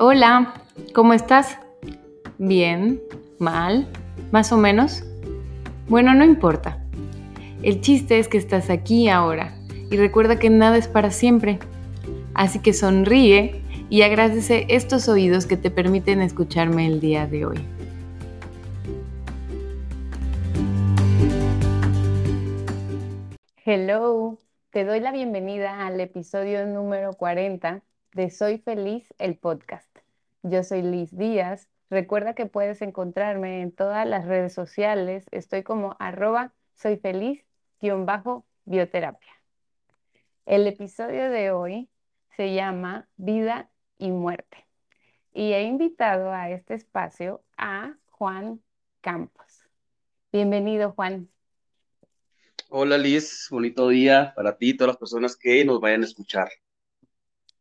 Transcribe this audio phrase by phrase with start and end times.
[0.00, 0.54] Hola,
[0.94, 1.58] ¿cómo estás?
[2.38, 3.02] ¿Bien?
[3.40, 3.88] ¿Mal?
[4.30, 5.02] ¿Más o menos?
[5.88, 6.84] Bueno, no importa.
[7.64, 9.58] El chiste es que estás aquí ahora
[9.90, 11.58] y recuerda que nada es para siempre.
[12.32, 17.58] Así que sonríe y agradece estos oídos que te permiten escucharme el día de hoy.
[23.64, 24.38] Hello,
[24.70, 27.82] te doy la bienvenida al episodio número 40
[28.18, 29.88] de Soy Feliz, el podcast.
[30.42, 31.68] Yo soy Liz Díaz.
[31.88, 35.26] Recuerda que puedes encontrarme en todas las redes sociales.
[35.30, 39.32] Estoy como arroba soy feliz-bioterapia.
[40.46, 41.88] El episodio de hoy
[42.36, 44.66] se llama Vida y Muerte.
[45.32, 48.60] Y he invitado a este espacio a Juan
[49.00, 49.62] Campos.
[50.32, 51.28] Bienvenido, Juan.
[52.68, 56.48] Hola Liz, bonito día para ti y todas las personas que nos vayan a escuchar.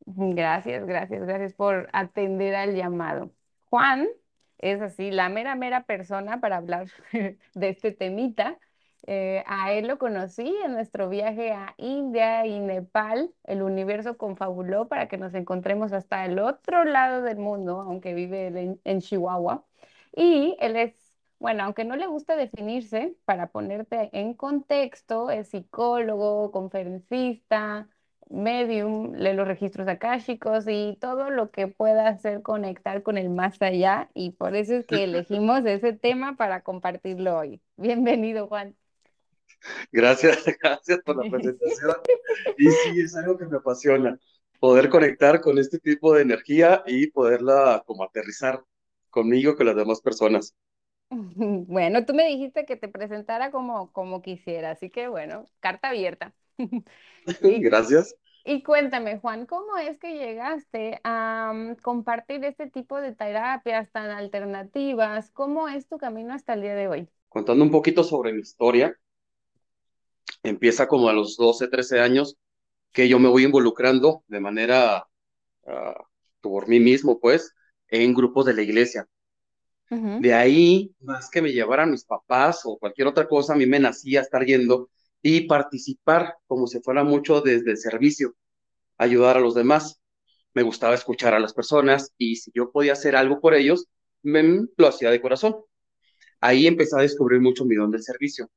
[0.10, 3.32] Gracias, gracias, gracias por atender al llamado.
[3.70, 4.08] Juan
[4.58, 8.58] es así, la mera, mera persona para hablar de este temita.
[9.06, 13.34] Eh, a él lo conocí en nuestro viaje a India y Nepal.
[13.44, 18.48] El universo confabuló para que nos encontremos hasta el otro lado del mundo, aunque vive
[18.48, 19.66] en, en Chihuahua.
[20.16, 20.96] Y él es,
[21.40, 27.88] bueno, aunque no le gusta definirse, para ponerte en contexto, es psicólogo, conferencista,
[28.30, 33.62] medium, lee los registros akáshicos y todo lo que pueda hacer conectar con el más
[33.62, 34.10] allá.
[34.14, 37.62] Y por eso es que elegimos ese tema para compartirlo hoy.
[37.78, 38.76] Bienvenido, Juan.
[39.92, 41.96] Gracias, gracias por la presentación.
[42.58, 44.20] Y sí, es algo que me apasiona,
[44.60, 48.64] poder conectar con este tipo de energía y poderla como aterrizar
[49.10, 50.56] conmigo, con las demás personas.
[51.10, 56.34] Bueno, tú me dijiste que te presentara como, como quisiera, así que bueno, carta abierta.
[57.42, 58.16] Gracias.
[58.46, 64.10] Y cuéntame, Juan, ¿cómo es que llegaste a mm, compartir este tipo de terapias tan
[64.10, 65.32] alternativas?
[65.32, 67.10] ¿Cómo es tu camino hasta el día de hoy?
[67.28, 68.98] Contando un poquito sobre mi historia,
[70.44, 72.38] empieza como a los 12, 13 años
[72.94, 75.06] que yo me voy involucrando de manera
[75.68, 76.04] ah,
[76.40, 77.54] por mí mismo, pues,
[77.90, 79.08] en grupos de la iglesia.
[79.90, 83.80] De ahí, más que me llevaran mis papás o cualquier otra cosa, a mí me
[83.80, 84.90] nacía estar yendo
[85.22, 88.36] y participar como si fuera mucho desde el servicio,
[88.98, 90.00] ayudar a los demás.
[90.54, 93.88] Me gustaba escuchar a las personas y si yo podía hacer algo por ellos,
[94.24, 95.56] me, lo hacía de corazón.
[96.42, 98.50] Ahí empecé a descubrir mucho mi don del servicio.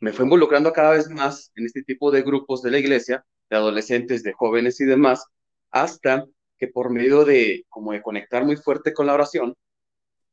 [0.00, 3.56] Me fue involucrando cada vez más en este tipo de grupos de la iglesia, de
[3.56, 5.24] adolescentes, de jóvenes y demás,
[5.70, 6.26] hasta
[6.58, 9.54] que por medio de como de conectar muy fuerte con la oración,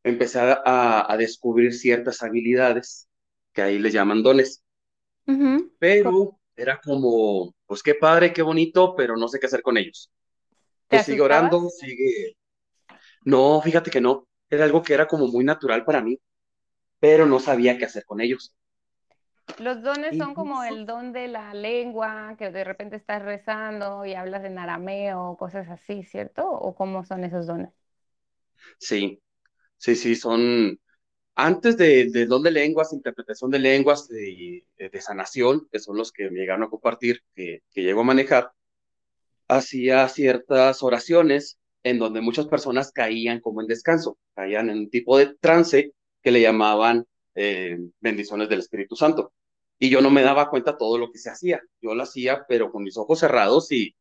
[0.04, 3.08] empecé a, a descubrir ciertas habilidades
[3.54, 4.65] que ahí le llaman dones
[5.80, 10.12] pero era como, pues qué padre, qué bonito, pero no sé qué hacer con ellos.
[10.88, 12.36] Pues sigue orando, sigue...
[13.24, 16.20] No, fíjate que no, era algo que era como muy natural para mí,
[17.00, 18.54] pero no sabía qué hacer con ellos.
[19.60, 24.14] Los dones son como el don de la lengua, que de repente estás rezando y
[24.14, 26.50] hablas en arameo, cosas así, ¿cierto?
[26.50, 27.70] ¿O cómo son esos dones?
[28.80, 29.22] Sí,
[29.78, 30.80] sí, sí, son,
[31.36, 36.12] antes de, de don de lenguas, interpretación de lenguas de, de, sanación, que son los
[36.12, 38.52] que me llegaron a compartir, que, que llego a manejar,
[39.48, 45.18] hacía ciertas oraciones en donde muchas personas caían como en descanso, caían en un tipo
[45.18, 45.92] de trance
[46.22, 49.34] que le llamaban eh, bendiciones del Espíritu Santo.
[49.78, 51.62] Y yo no me daba cuenta todo lo que se hacía.
[51.82, 53.94] Yo lo hacía, pero con mis ojos cerrados y,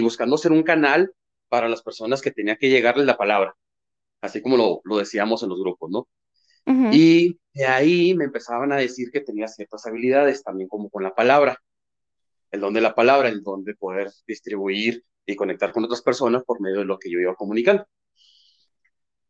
[0.00, 1.12] buscando ser un canal
[1.48, 3.54] para las personas que tenía que llegarles la palabra,
[4.22, 6.08] así como lo decíamos en los grupos, ¿no?
[6.64, 11.14] Y de ahí me empezaban a decir que tenía ciertas habilidades, también como con la
[11.14, 11.58] palabra,
[12.50, 16.44] el don de la palabra, el don de poder distribuir y conectar con otras personas
[16.44, 17.86] por medio de lo que yo iba comunicando.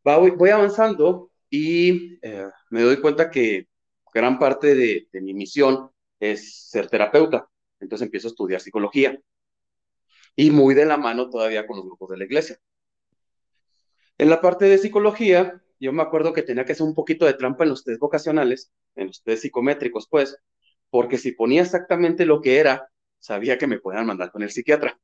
[0.03, 3.67] voy, voy, avanzando y eh, me doy cuenta que
[4.13, 5.89] gran parte de mi misión
[6.19, 7.47] es ser terapeuta.
[7.79, 9.19] Entonces empiezo a estudiar psicología
[10.35, 12.59] y muy de la mano todavía con los grupos de la iglesia.
[14.17, 17.33] En la parte de psicología, yo me acuerdo que tenía que hacer un poquito de
[17.33, 20.37] trampa en los test vocacionales, en los test psicométricos, pues,
[20.89, 22.89] porque si ponía exactamente lo que era,
[23.19, 24.99] sabía que me podían mandar con el psiquiatra.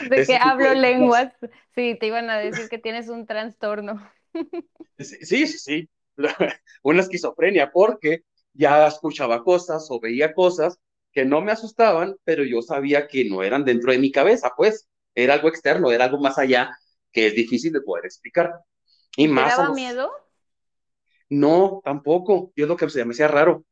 [0.00, 1.32] De que hablo lenguas,
[1.74, 4.00] sí, te iban a decir que tienes un trastorno.
[4.98, 5.88] Sí, sí, sí,
[6.82, 8.22] una esquizofrenia, porque
[8.52, 10.78] ya escuchaba cosas o veía cosas
[11.12, 14.88] que no me asustaban, pero yo sabía que no eran dentro de mi cabeza, pues,
[15.14, 16.70] era algo externo, era algo más allá
[17.12, 18.52] que es difícil de poder explicar.
[19.18, 20.10] Y más ¿Te daba miedo?
[21.30, 22.52] No, tampoco.
[22.56, 23.64] Yo lo que se me hacía raro,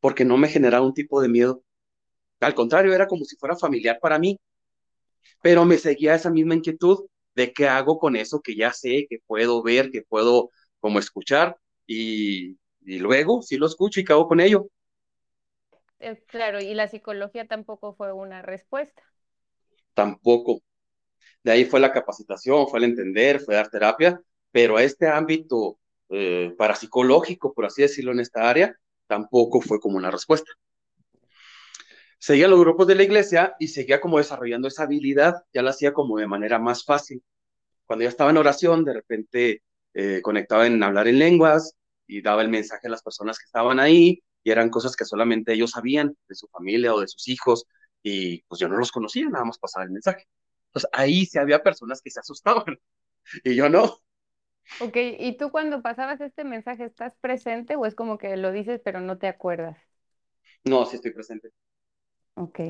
[0.00, 1.62] porque no me generaba un tipo de miedo.
[2.40, 4.38] Al contrario, era como si fuera familiar para mí.
[5.42, 9.18] Pero me seguía esa misma inquietud de qué hago con eso que ya sé, que
[9.26, 14.28] puedo ver, que puedo como escuchar y, y luego sí lo escucho y qué hago
[14.28, 14.68] con ello.
[15.98, 19.02] Eh, claro, y la psicología tampoco fue una respuesta.
[19.94, 20.60] Tampoco.
[21.44, 24.20] De ahí fue la capacitación, fue el entender, fue dar terapia,
[24.54, 25.80] pero a este ámbito
[26.10, 28.78] eh, parapsicológico, por así decirlo, en esta área,
[29.08, 30.52] tampoco fue como una respuesta.
[32.20, 35.92] Seguía los grupos de la iglesia y seguía como desarrollando esa habilidad, ya la hacía
[35.92, 37.20] como de manera más fácil.
[37.84, 39.62] Cuando ya estaba en oración, de repente
[39.92, 41.74] eh, conectaba en hablar en lenguas
[42.06, 45.52] y daba el mensaje a las personas que estaban ahí y eran cosas que solamente
[45.52, 47.64] ellos sabían de su familia o de sus hijos
[48.04, 50.28] y pues yo no los conocía, nada más pasaba el mensaje.
[50.68, 52.78] Entonces ahí sí había personas que se asustaban
[53.42, 54.03] y yo no.
[54.80, 58.80] Ok, ¿y tú cuando pasabas este mensaje estás presente o es como que lo dices
[58.84, 59.78] pero no te acuerdas?
[60.64, 61.50] No, sí estoy presente.
[62.36, 62.60] Ok.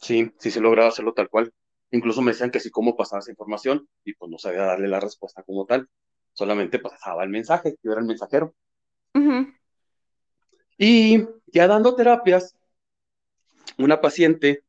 [0.00, 1.52] Sí, sí se lograba hacerlo tal cual.
[1.90, 5.00] Incluso me decían que sí, cómo pasaba esa información y pues no sabía darle la
[5.00, 5.88] respuesta como tal.
[6.32, 8.54] Solamente pasaba el mensaje, yo era el mensajero.
[10.76, 12.54] Y ya dando terapias,
[13.78, 14.62] una paciente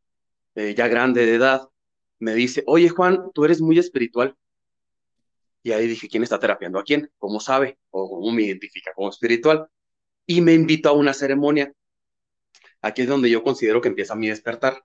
[0.56, 1.69] eh, ya grande de edad
[2.19, 4.36] me dice, oye Juan, tú eres muy espiritual.
[5.64, 7.12] Y ahí dije, ¿quién está terapiando a quién?
[7.18, 7.78] ¿Cómo sabe?
[7.90, 9.68] ¿O cómo me identifica como espiritual?
[10.26, 11.74] Y me invitó a una ceremonia.
[12.82, 14.84] Aquí es donde yo considero que empieza mi despertar.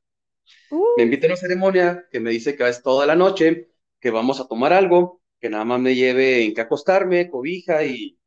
[0.71, 3.69] Me Uh, invita a una ceremonia que me dice que es toda la noche,
[4.00, 8.19] que vamos a tomar algo, que nada más me lleve en que acostarme, cobija y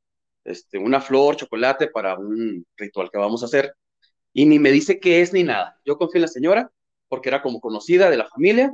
[0.43, 3.73] este, una flor, chocolate para un ritual que vamos a hacer.
[4.33, 5.79] Y ni me dice qué es ni nada.
[5.85, 6.71] Yo confío en la señora
[7.07, 8.73] porque era como conocida de la familia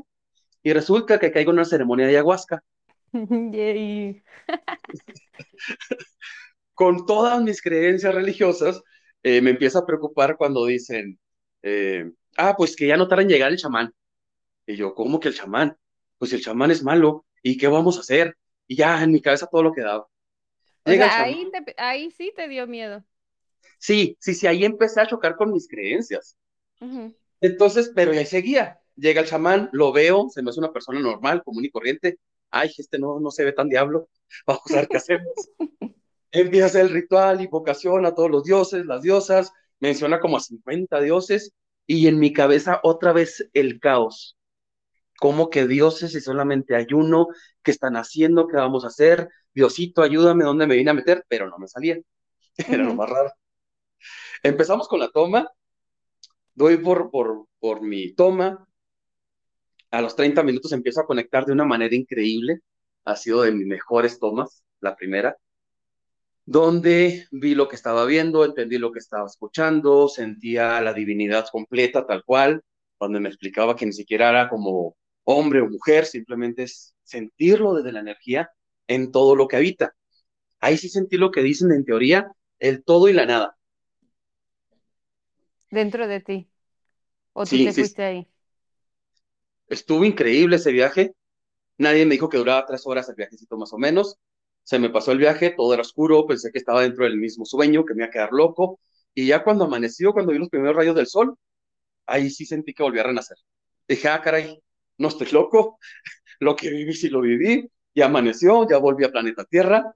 [0.64, 2.64] y resulta que caigo en una ceremonia de ayahuasca
[3.52, 4.24] yay.
[6.74, 8.82] con todas mis creencias religiosas,
[9.22, 11.20] eh, me empieza a preocupar cuando dicen,
[11.62, 13.94] eh, ah, pues que ya no tarda en llegar el chamán.
[14.66, 15.78] Y yo, ¿cómo que el chamán?
[16.18, 18.38] Pues el chamán es malo, ¿y qué vamos a hacer?
[18.68, 20.08] Y ya en mi cabeza todo lo que daba.
[20.86, 23.04] Llega sea, ahí, te, ahí sí te dio miedo.
[23.78, 26.38] Sí, sí, sí, ahí empecé a chocar con mis creencias.
[27.40, 28.80] Entonces, pero ahí seguía.
[28.96, 32.20] Llega el chamán, lo veo, se me hace una persona normal, común y corriente.
[32.56, 34.10] Ay, este no, no se ve tan diablo.
[34.48, 35.34] Vamos a ver qué hacemos.
[36.32, 41.52] Empieza el ritual, invocación a todos los dioses, las diosas, menciona como a 50 dioses
[41.88, 44.38] y en mi cabeza otra vez el caos.
[45.20, 47.28] ¿Cómo que dioses y solamente hay uno?
[47.64, 48.48] ¿Qué están haciendo?
[48.48, 49.30] ¿Qué vamos a hacer?
[49.54, 51.26] Diosito, ayúdame, ¿dónde me vine a meter?
[51.28, 51.98] Pero no me salía.
[52.68, 53.32] Era lo más raro.
[54.44, 55.50] Empezamos con la toma,
[56.54, 58.68] doy por, por, por mi toma,
[59.94, 62.60] a los 30 minutos empiezo a conectar de una manera increíble,
[63.06, 65.38] ha sido de mis mejores tomas, la primera,
[66.46, 72.06] donde vi lo que estaba viendo, entendí lo que estaba escuchando, sentía la divinidad completa
[72.06, 72.62] tal cual,
[72.98, 77.92] cuando me explicaba que ni siquiera era como hombre o mujer, simplemente es sentirlo desde
[77.94, 78.50] la energía
[78.88, 79.94] en todo lo que habita.
[80.62, 83.58] Ahí sí sentí lo que dicen en teoría, el todo y la nada.
[85.70, 86.50] Dentro de ti.
[87.34, 88.30] O tú Sí, te sí, fuiste ahí.
[89.74, 91.14] Estuvo increíble ese viaje.
[91.78, 94.18] Nadie me dijo que duraba tres horas el viajecito más o menos.
[94.64, 97.86] Se me pasó el viaje, todo era oscuro, pensé que estaba dentro del mismo sueño,
[97.86, 98.80] que me iba a quedar loco.
[99.14, 101.38] Y ya cuando amaneció, cuando vi los primeros rayos del sol,
[102.06, 103.38] ahí sí sentí que volví a renacer.
[103.88, 104.60] Dije, ah, caray,
[104.98, 105.80] no estoy loco,
[106.40, 109.96] lo que viví sí lo viví, ya amaneció, ya volví a planeta Tierra.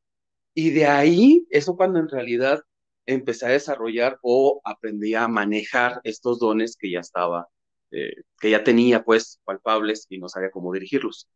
[0.54, 2.62] Y de ahí, eso cuando en realidad
[3.06, 7.48] empecé a desarrollar o aprendí a manejar estos dones que ya estaba,
[7.92, 11.28] eh, que ya tenía pues palpables y no sabía cómo dirigirlos.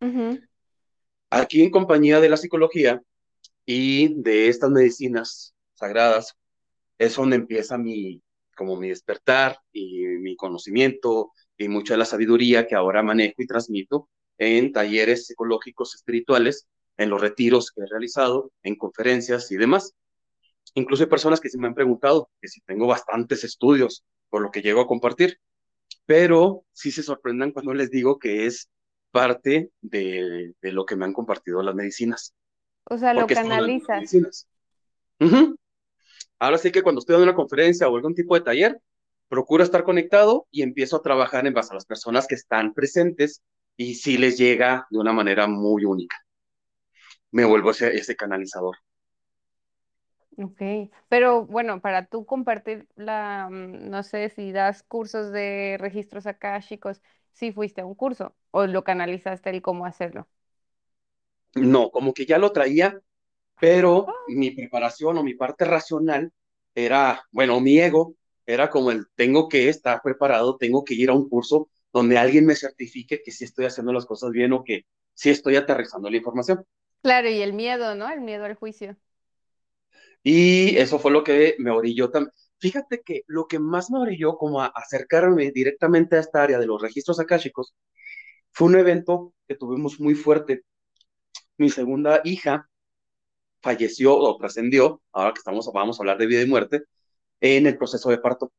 [0.00, 0.40] Ujú.
[1.30, 3.02] Aquí en compañía de la psicología
[3.66, 6.36] y de estas medicinas sagradas,
[6.98, 8.22] es donde empieza mi,
[8.56, 13.46] como mi despertar y mi conocimiento y mucha de la sabiduría que ahora manejo y
[13.46, 14.08] transmito
[14.38, 19.94] en talleres psicológicos espirituales, en los retiros que he realizado, en conferencias y demás.
[20.74, 24.50] Incluso hay personas que sí me han preguntado que si tengo bastantes estudios por lo
[24.50, 25.38] que llego a compartir,
[26.06, 28.70] pero sí se sorprendan cuando les digo que es
[29.10, 32.34] parte de, de lo que me han compartido las medicinas,
[32.84, 34.48] O sea, lo canalizas.
[36.38, 38.80] Ahora sí que cuando estoy dando una conferencia o algún tipo de taller,
[39.28, 43.42] procuro estar conectado y empiezo a trabajar en base a las personas que están presentes
[43.76, 46.16] y sí les llega de una manera muy única.
[47.30, 48.76] Me vuelvo ese, ese canalizador.
[50.36, 50.60] Ok,
[51.08, 57.00] pero bueno, para tú compartir la, mm, no sé si das cursos de registros akáshicos,
[57.32, 60.28] si fuiste a un curso o lo canalizaste el cómo hacerlo.
[61.54, 63.00] No, como que ya lo traía,
[63.60, 66.32] pero Oh, mi preparación o mi parte racional
[66.74, 71.14] era, bueno, mi ego era como el tengo que estar preparado, tengo que ir a
[71.14, 74.86] un curso donde alguien me certifique que sí estoy haciendo las cosas bien o que
[75.14, 76.64] sí estoy aterrizando la información.
[77.02, 78.08] Claro, y el miedo, ¿no?
[78.10, 78.96] El miedo al juicio.
[80.24, 82.32] Y eso fue lo que me orilló también.
[82.58, 86.66] Fíjate que lo que más me orilló como a acercarme directamente a esta área de
[86.66, 87.74] los registros akáshicos
[88.52, 90.64] fue un evento que tuvimos muy fuerte.
[91.58, 92.68] Mi segunda hija
[93.62, 96.84] falleció o trascendió, ahora que estamos, vamos a hablar de vida y muerte,
[97.40, 98.52] en el proceso de parto,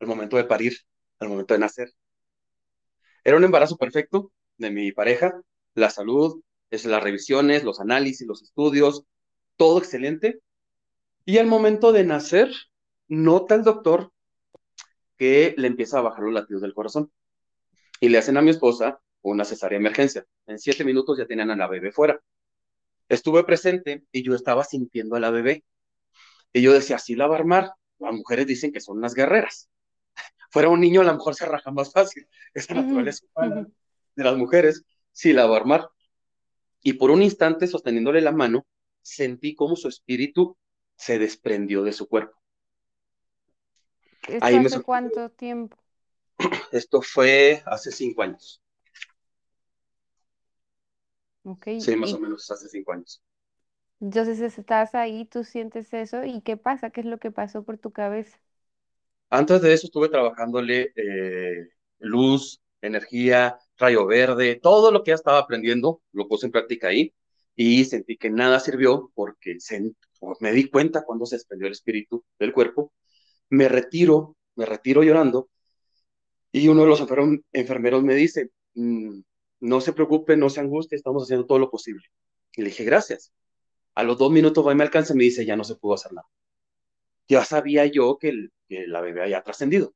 [0.00, 0.76] el momento de parir,
[1.20, 1.92] al momento de nacer.
[3.24, 5.40] Era un embarazo perfecto de mi pareja,
[5.74, 9.04] la salud, es las revisiones, los análisis, los estudios,
[9.56, 10.40] todo excelente.
[11.28, 12.54] Y al momento de nacer,
[13.08, 14.12] nota el doctor
[15.16, 17.10] que le empieza a bajar los latidos del corazón.
[18.00, 20.24] Y le hacen a mi esposa una cesárea de emergencia.
[20.46, 22.22] En siete minutos ya tenían a la bebé fuera.
[23.08, 25.64] Estuve presente y yo estaba sintiendo a la bebé.
[26.52, 27.72] Y yo decía, así la va a armar.
[27.98, 29.68] Las mujeres dicen que son unas guerreras.
[30.50, 32.28] Fuera un niño, a lo mejor se raja más fácil.
[32.54, 33.26] Esta naturaleza
[34.14, 35.88] de las mujeres, sí la va a armar.
[36.82, 38.64] Y por un instante, sosteniéndole la mano,
[39.02, 40.56] sentí como su espíritu
[40.96, 42.36] se desprendió de su cuerpo.
[44.28, 45.76] ¿Esto Ahí hace cuánto tiempo?
[46.72, 48.62] Esto fue hace cinco años.
[51.44, 51.80] Okay.
[51.80, 53.22] Sí, más o menos hace cinco años.
[54.00, 56.88] Entonces estás ahí, tú sientes eso y ¿qué pasa?
[56.90, 58.38] ¿Qué es lo que pasó por tu cabeza?
[59.30, 65.38] Antes de eso estuve trabajándole eh, luz, energía, rayo verde, todo lo que ya estaba
[65.38, 67.12] aprendiendo lo puse en práctica ahí
[67.56, 69.58] y sentí que nada sirvió porque
[70.40, 72.92] me di cuenta cuando se desprendió el espíritu del cuerpo.
[73.50, 75.48] Me retiro, me retiro llorando
[76.52, 77.00] y uno de los
[77.52, 79.20] enfermeros me dice, mm,
[79.60, 82.04] no se preocupe, no se angustie, estamos haciendo todo lo posible.
[82.54, 83.32] Y le dije, gracias.
[83.94, 85.94] A los dos minutos va y me alcanza y me dice, ya no se pudo
[85.94, 86.26] hacer nada.
[87.28, 89.94] Ya sabía yo que, la bebé había trascendido.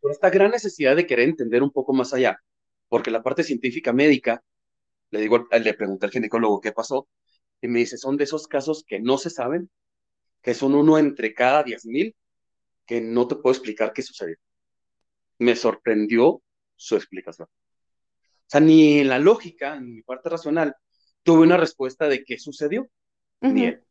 [0.00, 2.40] Por esta gran necesidad de querer entender un poco más allá,
[2.88, 4.42] porque la parte científica médica,
[5.10, 7.08] le digo, le pregunté al ginecólogo qué pasó,
[7.60, 9.70] y me dice, son de esos casos que no se saben,
[10.42, 12.14] que son uno entre cada diez mil,
[12.86, 14.36] que no te puedo explicar qué sucedió.
[15.38, 16.42] Me sorprendió
[16.76, 17.48] su explicación.
[17.48, 20.76] O sea, ni en la lógica, en mi parte racional,
[21.22, 22.88] tuve una respuesta de qué sucedió.
[23.40, 23.82] Ni él.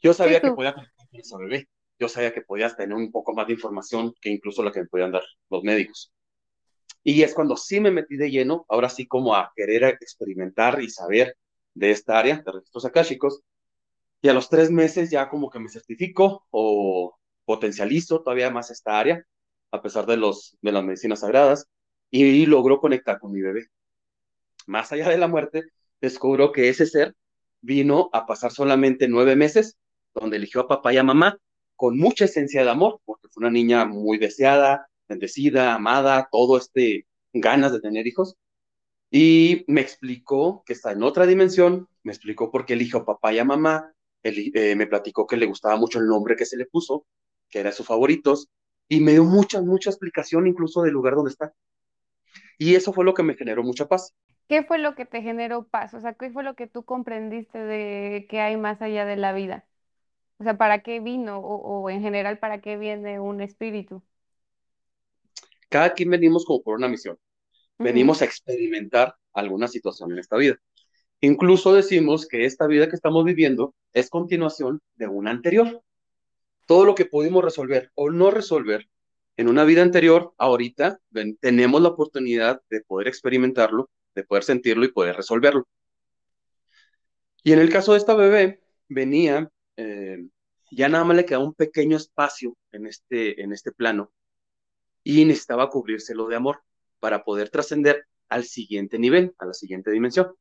[0.00, 1.68] Yo sabía que podía con esa bebé.
[1.98, 4.86] Yo sabía que podías tener un poco más de información que incluso la que me
[4.86, 6.12] podían dar los médicos.
[7.02, 10.88] Y es cuando sí me metí de lleno, ahora sí como a querer experimentar y
[10.88, 11.36] saber
[11.74, 13.42] de esta área de registros akáshicos.
[14.22, 18.98] Y a los tres meses ya como que me certifico o potencializo todavía más esta
[18.98, 19.24] área,
[19.70, 21.66] a pesar de, los, de las medicinas sagradas
[22.10, 23.66] y logró conectar con mi bebé.
[24.66, 25.64] Más allá de la muerte,
[26.00, 27.14] descubro que ese ser
[27.60, 29.76] vino a pasar solamente nueve meses,
[30.14, 31.38] donde eligió a papá y a mamá
[31.76, 37.06] con mucha esencia de amor, porque fue una niña muy deseada, bendecida, amada, todo este
[37.32, 38.36] ganas de tener hijos.
[39.16, 43.38] Y me explicó que está en otra dimensión, me explicó por qué eligió papá y
[43.38, 43.94] a mamá,
[44.24, 47.06] eh, me platicó que le gustaba mucho el nombre que se le puso,
[47.48, 48.48] que era sus favoritos,
[48.88, 51.54] y me dio mucha, mucha explicación incluso del lugar donde está.
[52.58, 54.12] Y eso fue lo que me generó mucha paz.
[54.48, 55.94] ¿Qué fue lo que te generó paz?
[55.94, 59.32] O sea, ¿qué fue lo que tú comprendiste de que hay más allá de la
[59.32, 59.64] vida?
[60.38, 61.38] O sea, ¿para qué vino?
[61.38, 64.02] O, en general, ¿para qué viene un espíritu?
[65.68, 67.16] Cada quien venimos como por una misión.
[67.78, 70.56] Venimos a experimentar alguna situación en esta vida.
[71.20, 75.82] Incluso decimos que esta vida que estamos viviendo es continuación de una anterior.
[76.66, 78.88] Todo lo que pudimos resolver o no resolver
[79.36, 81.00] en una vida anterior, ahorita
[81.40, 85.66] tenemos la oportunidad de poder experimentarlo, de poder sentirlo y poder resolverlo.
[87.42, 90.18] Y en el caso de esta bebé, venía, eh,
[90.70, 94.12] ya nada más le quedaba un pequeño espacio en este, en este plano
[95.02, 96.62] y necesitaba cubrírselo de amor
[97.04, 100.34] para poder trascender al siguiente nivel, a la siguiente dimensión.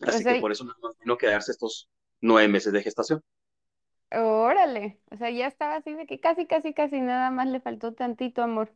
[0.00, 1.90] Así que por eso no vino quedarse estos
[2.22, 3.22] nueve meses de gestación.
[4.10, 7.92] Órale, o sea, ya estaba así de que casi, casi, casi nada más le faltó
[7.92, 8.72] tantito amor.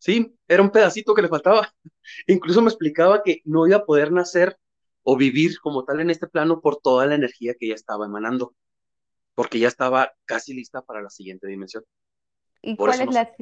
[0.00, 1.72] Sí, era un pedacito que le faltaba.
[2.26, 4.58] Incluso me explicaba que no iba a poder nacer
[5.04, 8.52] o vivir como tal en este plano por toda la energía que ya estaba emanando,
[9.36, 11.84] porque ya estaba casi lista para la siguiente dimensión.
[12.62, 13.32] ¿Y cuál es la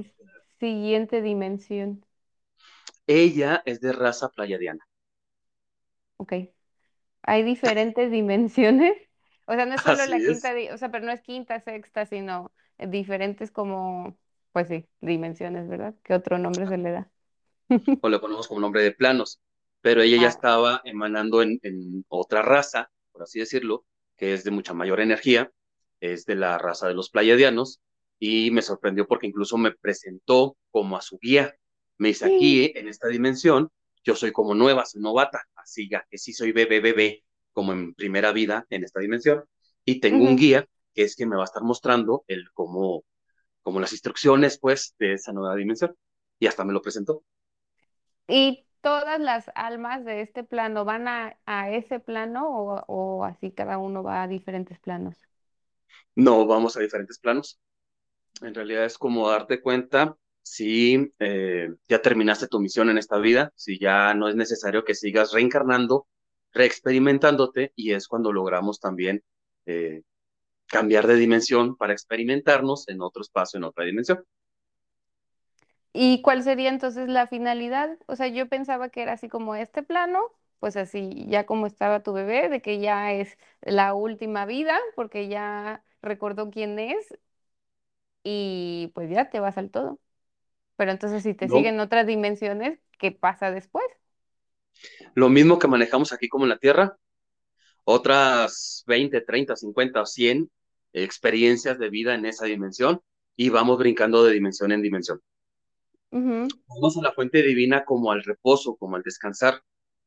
[0.61, 2.05] siguiente dimensión?
[3.07, 4.87] Ella es de raza playadiana.
[6.17, 6.33] Ok.
[7.23, 8.97] ¿Hay diferentes dimensiones?
[9.47, 12.53] O sea, no es solo la quinta, o sea, pero no es quinta, sexta, sino
[12.79, 14.19] diferentes como,
[14.53, 15.95] pues sí, dimensiones, ¿verdad?
[16.03, 17.11] ¿Qué otro nombre se le da?
[18.03, 19.41] o le ponemos como nombre de planos,
[19.81, 20.31] pero ella ya ah.
[20.31, 21.61] estaba emanando en,
[22.09, 23.85] otra raza, por así decirlo,
[24.17, 25.51] que es de mucha mayor energía,
[26.01, 27.81] es de la raza de los playadianos,
[28.19, 31.55] y me sorprendió porque incluso me presentó como a su guía.
[31.99, 33.71] Me dice, aquí en esta dimensión,
[34.05, 37.95] yo soy como nueva, soy novata, así ya que sí soy bebé, bebé, como en
[37.95, 39.45] primera vida en esta dimensión,
[39.85, 43.05] y tengo un guía que es que me va a estar mostrando el cómo,
[43.63, 45.95] como las instrucciones, pues, de esa nueva dimensión.
[46.39, 47.23] Y hasta me lo presentó.
[48.29, 53.53] ¿Y todas las almas de este plano van a, a ese plano o, o así
[53.53, 55.17] cada uno va a diferentes planos?
[56.15, 57.61] No, vamos a diferentes planos.
[58.43, 63.53] En realidad es como darte cuenta si eh, ya terminaste tu misión en esta vida,
[63.57, 66.07] si ya no es necesario que sigas reencarnando,
[66.53, 69.25] reexperimentándote, y es cuando logramos también
[69.67, 70.03] eh,
[70.67, 74.25] cambiar de dimensión para experimentarnos en otro espacio, en otra dimensión.
[75.93, 77.99] ¿Y cuál sería entonces la finalidad?
[78.07, 80.21] O sea, yo pensaba que era así como este plano,
[80.61, 85.29] pues así, ya como estaba tu bebé, de que ya es la última vida, porque
[85.29, 87.17] ya recordó quién es
[88.25, 89.99] y pues ya te vas al todo.
[90.77, 93.85] Pero entonces si te No, siguen otras dimensiones, ¿qué pasa después?
[95.15, 96.97] lo mismo que manejamos aquí como en la Tierra,
[97.85, 100.51] otras 20, 30, 50 o 100
[100.95, 103.03] experiencias de vida en esa dimensión
[103.37, 105.21] y vamos brincando de dimensión en dimensión.
[106.69, 109.63] Vamos a la fuente divina como al reposo, como al descansar,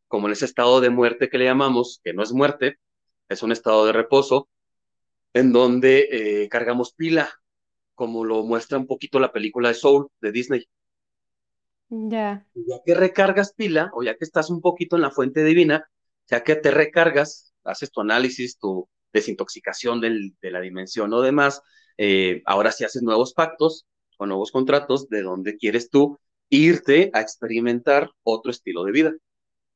[0.08, 2.78] como en ese estado de muerte que le llamamos, que no es muerte,
[3.30, 4.50] es un estado de reposo
[5.34, 7.30] en donde eh, cargamos pila,
[8.00, 10.70] como lo muestra un poquito la película de Soul de Disney.
[11.90, 12.48] Ya.
[12.54, 15.86] Ya que recargas pila, o ya que estás un poquito en la fuente divina,
[16.30, 21.62] ya que te recargas, haces tu análisis, tu desintoxicación del, de la dimensión o demás,
[21.98, 23.86] eh, ahora sí haces nuevos pactos
[24.18, 29.14] o nuevos contratos de donde quieres tú irte a experimentar otro estilo de vida,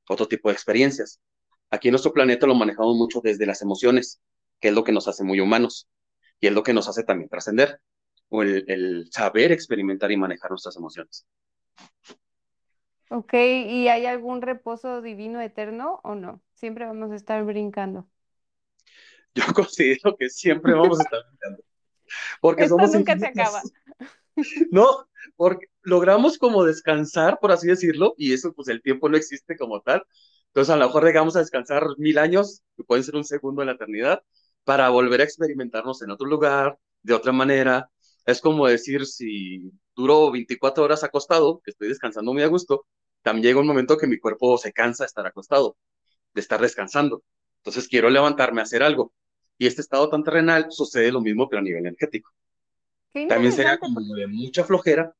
[0.07, 1.19] otro tipo de experiencias.
[1.71, 4.21] Aquí en nuestro planeta lo manejamos mucho desde las emociones,
[4.61, 5.89] que es lo que nos hace muy humanos
[6.39, 7.81] y es lo que nos hace también trascender,
[8.29, 11.25] o el, el saber experimentar y manejar nuestras emociones.
[13.09, 16.41] Ok, ¿y hay algún reposo divino eterno o no?
[16.55, 18.09] Siempre vamos a estar brincando.
[19.35, 21.63] Yo considero que siempre vamos a estar brincando,
[22.41, 23.61] porque Esto somos nunca se acaba.
[23.61, 23.73] infinitos,
[24.71, 25.07] ¿no?
[25.35, 29.81] Porque logramos como descansar, por así decirlo, y eso, pues el tiempo no existe como
[29.81, 30.03] tal.
[30.47, 33.67] Entonces, a lo mejor llegamos a descansar mil años, que pueden ser un segundo en
[33.67, 34.23] la eternidad,
[34.63, 37.89] para volver a experimentarnos en otro lugar, de otra manera.
[38.25, 42.85] Es como decir, si duro 24 horas acostado, que estoy descansando muy a gusto,
[43.21, 45.77] también llega un momento que mi cuerpo se cansa de estar acostado,
[46.33, 47.23] de estar descansando.
[47.57, 49.13] Entonces, quiero levantarme a hacer algo.
[49.57, 52.31] Y este estado tan terrenal sucede lo mismo, pero a nivel energético.
[53.27, 55.13] También sería como de mucha flojera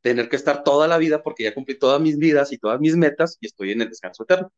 [0.00, 2.96] tener que estar toda la vida porque ya cumplí todas mis vidas y todas mis
[2.96, 4.52] metas y estoy en el descanso eterno.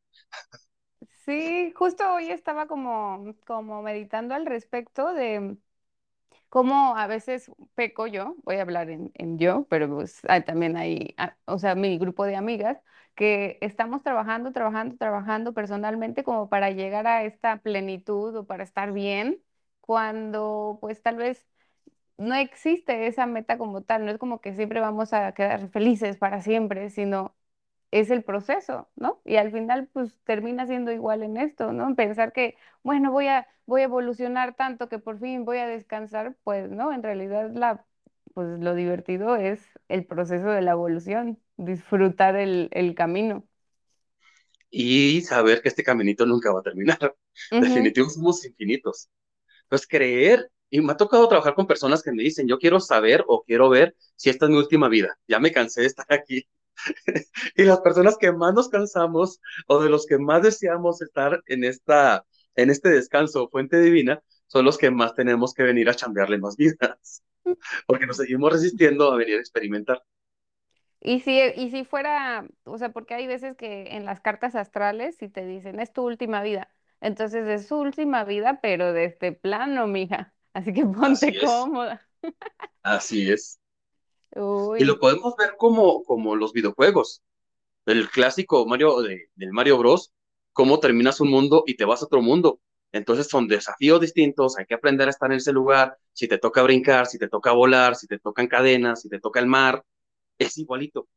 [1.24, 5.56] Sí, justo hoy estaba como, como meditando al respecto de
[6.48, 10.76] cómo a veces peco yo, voy a hablar en, en yo, pero pues hay- también
[10.76, 12.78] hay, ah, o sea, mi grupo de amigas,
[13.14, 18.92] que estamos trabajando, trabajando, trabajando personalmente como para llegar a esta plenitud o para estar
[18.92, 19.42] bien,
[19.80, 21.46] cuando pues tal vez
[22.18, 26.16] no existe esa meta como tal, no es como que siempre vamos a quedar felices
[26.18, 27.37] para siempre, sino
[27.90, 29.20] es el proceso, ¿no?
[29.24, 31.94] Y al final, pues termina siendo igual en esto, ¿no?
[31.96, 36.37] Pensar que, bueno, voy a, voy a evolucionar tanto que por fin voy a descansar,
[36.44, 36.92] pues, ¿no?
[36.92, 37.85] En realidad, la,
[38.35, 43.44] pues lo divertido es el proceso de la evolución, disfrutar el, el camino.
[44.70, 46.98] Y saber que este caminito nunca va a terminar.
[47.51, 47.90] Ujú.
[47.90, 49.09] Definitivos somos infinitos.
[49.68, 53.24] Pues creer, y me ha tocado trabajar con personas que me dicen, yo quiero saber
[53.29, 55.18] o quiero ver si esta es mi última vida.
[55.29, 56.48] Ya me cansé de estar aquí.
[57.57, 61.64] Y las personas que más nos cansamos o de los que más deseamos estar en
[61.64, 62.25] esta,
[62.57, 66.57] en este descanso, fuente divina, son los que más tenemos que venir a chambearle más
[66.57, 67.23] vidas,
[67.87, 70.03] porque nos seguimos resistiendo a venir a experimentar.
[71.01, 75.17] Y si, y si fuera, o sea, porque hay veces que en las cartas astrales
[75.17, 76.69] si te dicen, es tu última vida.
[77.01, 80.35] Entonces es su última vida, pero de este plano, mija.
[80.53, 82.03] Así que Así ponte es, cómoda.
[82.83, 83.59] así es.
[84.77, 87.23] Y lo podemos ver como, como los videojuegos.
[87.87, 90.12] El clásico Mario de, del Mario Bros.
[90.53, 92.61] Cómo terminas un mundo y te vas a otro mundo.
[92.93, 95.99] Entonces son desafíos distintos, hay que aprender a estar en ese lugar.
[96.14, 99.41] Si te toca brincar, si te toca volar, si te tocan cadenas, si te toca
[99.41, 99.85] el mar,
[100.38, 101.09] es igualito.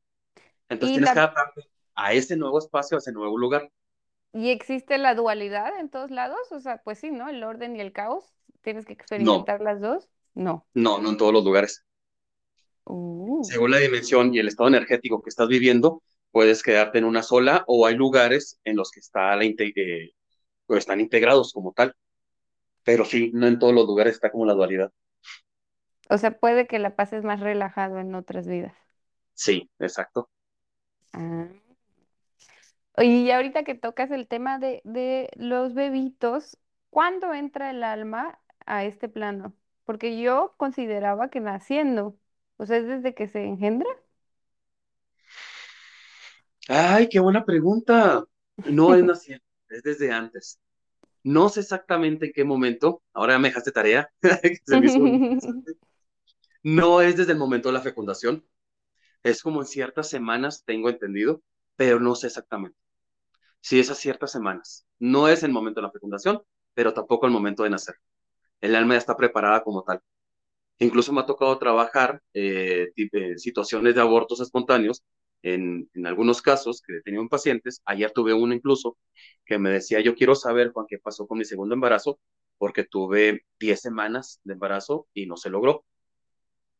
[0.69, 1.63] Entonces tienes que adaptarte
[1.95, 3.71] a ese nuevo espacio, a ese nuevo lugar.
[4.33, 7.29] y existe la dualidad en todos lados, o sea, pues sí, ¿no?
[7.29, 10.09] El orden y el caos, tienes que No, experimentar las dos.
[10.33, 10.65] No.
[10.73, 11.85] no, no en todos los lugares.
[12.85, 13.43] Uh.
[13.43, 17.63] Según la dimensión y el estado energético que estás viviendo, puedes quedarte en una sola
[17.67, 20.11] o hay lugares en los que está la eh,
[20.67, 21.95] o están integrados como tal.
[22.83, 24.91] Pero sí, no en todos los lugares está como la dualidad.
[26.09, 28.75] O sea, puede que la pases más relajado en otras vidas.
[29.33, 30.29] Sí, exacto.
[31.13, 31.47] Ah.
[32.97, 36.57] Y ahorita que tocas el tema de, de los bebitos,
[36.89, 39.53] ¿cuándo entra el alma a este plano?
[39.85, 42.17] Porque yo consideraba que naciendo,
[42.61, 43.89] o sea, es desde que se engendra.
[46.67, 48.23] Ay, qué buena pregunta.
[48.65, 50.59] No es naciendo, es desde antes.
[51.23, 54.09] No sé exactamente en qué momento, ahora me dejaste tarea,
[54.65, 54.99] se me hizo.
[56.63, 58.45] No es desde el momento de la fecundación,
[59.23, 61.41] es como en ciertas semanas, tengo entendido,
[61.75, 62.77] pero no sé exactamente.
[63.61, 64.85] Si es a ciertas semanas.
[64.99, 66.43] No es el momento de la fecundación,
[66.73, 67.95] pero tampoco el momento de nacer.
[68.61, 70.01] El alma ya está preparada como tal.
[70.81, 75.03] Incluso me ha tocado trabajar eh, eh, situaciones de abortos espontáneos
[75.43, 77.81] en, en algunos casos que he tenido en pacientes.
[77.85, 78.97] Ayer tuve uno incluso
[79.45, 82.19] que me decía, yo quiero saber, Juan, qué pasó con mi segundo embarazo,
[82.57, 85.85] porque tuve 10 semanas de embarazo y no se logró.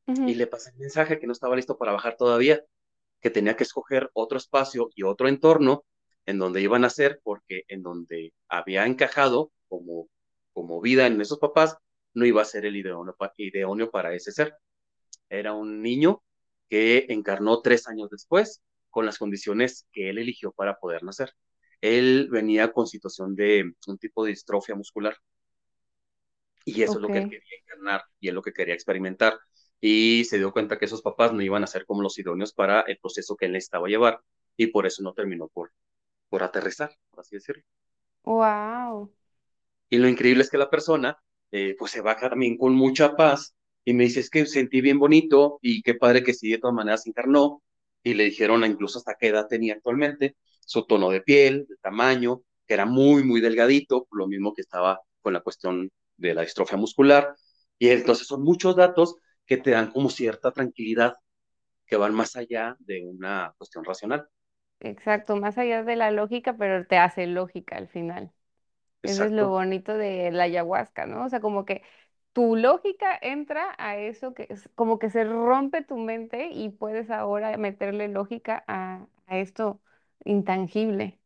[0.08, 2.64] Y le pasé el mensaje que no estaba listo para bajar todavía,
[3.22, 5.84] que tenía que escoger otro espacio y otro entorno
[6.26, 10.08] en donde iban a ser, porque en donde había encajado como,
[10.54, 11.78] como vida en esos papás,
[12.14, 14.56] no iba a ser el idóneo para ese ser.
[15.30, 16.24] Era un niño
[16.70, 21.34] que encarnó tres años después con las condiciones que él eligió para poder nacer.
[21.82, 25.16] Él venía con situación de un tipo de distrofia muscular
[26.66, 29.40] y eso es lo que él quería encarnar y es lo que quería experimentar.
[29.80, 32.82] Y se dio cuenta que esos papás no iban a ser como los idóneos para
[32.82, 34.22] el proceso que él necesitaba llevar
[34.56, 35.72] y por eso no terminó por,
[36.30, 37.64] por aterrizar, por así decirlo.
[38.24, 39.12] Wow.
[39.90, 41.18] Y lo increíble es que la persona,
[41.52, 45.00] eh, pues se baja también con mucha paz y me dice, es que sentí bien
[45.00, 47.62] bonito y qué padre que sí, de todas maneras se encarnó.
[48.04, 50.36] Y le dijeron incluso hasta qué edad tenía actualmente,
[50.66, 55.02] su tono de piel, de tamaño, que era muy, muy delgadito, lo mismo que estaba
[55.22, 57.36] con la cuestión de la distrofia muscular.
[57.78, 61.16] Y entonces son muchos datos que te dan como cierta tranquilidad,
[61.88, 64.28] que van más allá de una cuestión racional.
[64.82, 68.32] Exacto, más allá de la lógica, pero te hace lógica al final.
[69.04, 71.26] Eso es lo bonito de la ayahuasca, ¿no?
[71.26, 71.84] O sea, como que
[72.34, 77.10] tu lógica entra a eso que es como que se rompe tu mente y puedes
[77.12, 79.82] ahora meterle lógica a, a esto
[80.26, 81.20] intangible.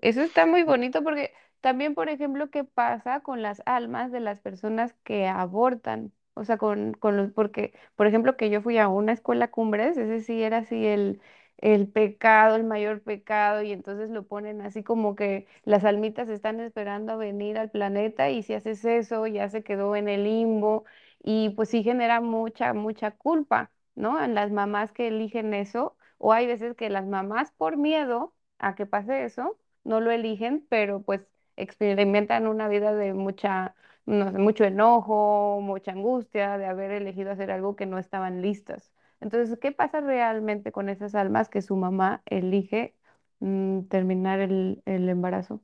[0.00, 4.40] Eso está muy bonito porque también, por ejemplo, ¿qué pasa con las almas de las
[4.40, 6.12] personas que abortan?
[6.34, 9.96] O sea, con, con los, porque, por ejemplo, que yo fui a una escuela cumbres,
[9.98, 11.20] ese sí era así el,
[11.60, 16.60] el pecado, el mayor pecado, y entonces lo ponen así como que las almitas están
[16.60, 20.84] esperando a venir al planeta y si haces eso ya se quedó en el limbo
[21.22, 24.22] y pues sí genera mucha, mucha culpa, ¿no?
[24.22, 28.74] En las mamás que eligen eso, o hay veces que las mamás por miedo a
[28.74, 31.20] que pase eso, no lo eligen, pero pues
[31.56, 33.74] experimentan una vida de mucha,
[34.06, 38.92] no sé, mucho enojo, mucha angustia de haber elegido hacer algo que no estaban listas.
[39.20, 42.96] Entonces, ¿qué pasa realmente con esas almas que su mamá elige
[43.40, 45.62] mm, terminar el, el embarazo?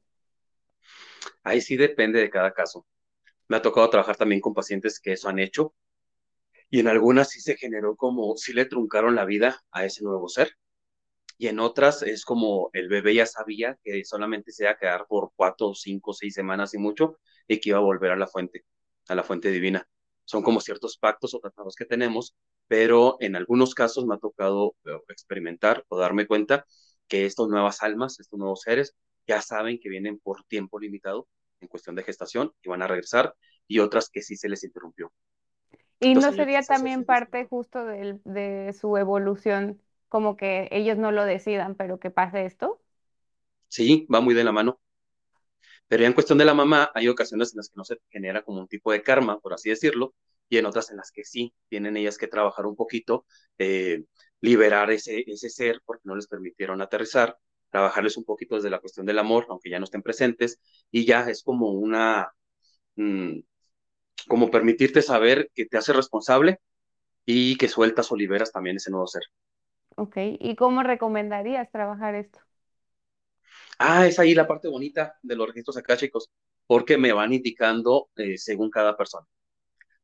[1.44, 2.86] ahí sí depende de cada caso.
[3.48, 5.74] Me ha tocado trabajar también con pacientes que eso han hecho
[6.70, 10.28] y en algunas sí se generó como, sí le truncaron la vida a ese nuevo
[10.28, 10.50] ser,
[11.38, 15.06] y en otras es como el bebé ya sabía que solamente se iba a quedar
[15.08, 18.64] por cuatro, cinco, seis semanas y mucho, y que iba a volver a la fuente,
[19.08, 19.88] a la fuente divina.
[20.24, 22.36] Son como ciertos pactos o tratados que tenemos,
[22.68, 24.76] pero en algunos casos me ha tocado
[25.08, 26.66] experimentar o darme cuenta
[27.08, 28.94] que estas nuevas almas, estos nuevos seres,
[29.26, 31.28] ya saben que vienen por tiempo limitado
[31.60, 33.34] en cuestión de gestación y van a regresar,
[33.68, 35.12] y otras que sí se les interrumpió.
[36.00, 40.98] ¿Y no Entonces hay sería también parte justo del- de su evolución, como que ellos
[40.98, 42.80] no lo decidan, pero que pase esto?
[43.68, 44.80] Sí, va muy de la mano.
[45.88, 48.42] Pero ya en cuestión de la mamá, hay ocasiones en las que no se genera
[48.42, 50.14] como un tipo de karma, por así decirlo,
[50.48, 53.26] y en otras en las que sí, tienen ellas que trabajar un poquito,
[53.58, 54.04] eh,
[54.40, 57.38] liberar ese, ese ser porque no les permitieron aterrizar,
[57.70, 61.28] trabajarles un poquito desde la cuestión del amor, aunque ya no estén presentes, y ya
[61.30, 62.32] es como una,
[62.96, 63.40] mm,
[64.28, 66.60] como permitirte saber que te hace responsable
[67.26, 69.22] y que sueltas o liberas también ese nuevo ser.
[69.96, 72.40] Ok, ¿y cómo recomendarías trabajar esto?
[73.78, 76.30] Ah, es ahí la parte bonita de los registros acá, chicos,
[76.66, 79.26] porque me van indicando eh, según cada persona.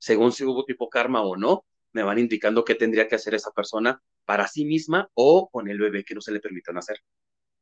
[0.02, 3.52] Según si hubo tipo karma o no, me van indicando qué tendría que hacer esa
[3.52, 6.96] persona para sí misma o con el bebé que no se le permitió nacer.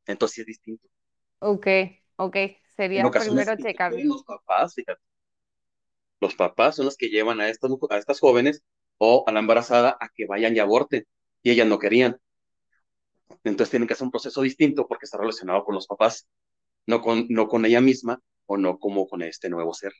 [0.06, 0.88] Entonces sí es distinto.
[1.40, 1.66] Ok,
[2.16, 2.36] ok,
[2.74, 5.02] sería ocasiones primero interfieren los papás, fíjate.
[6.18, 8.62] Los papás son los que llevan a estas, a estas jóvenes
[8.96, 11.04] o a la embarazada a que vayan y aborten.
[11.42, 12.18] Y ellas no querían.
[13.44, 16.26] Entonces tienen que hacer un proceso distinto porque está relacionado con los papás,
[16.86, 19.92] no con, no con ella misma o no como con este nuevo ser.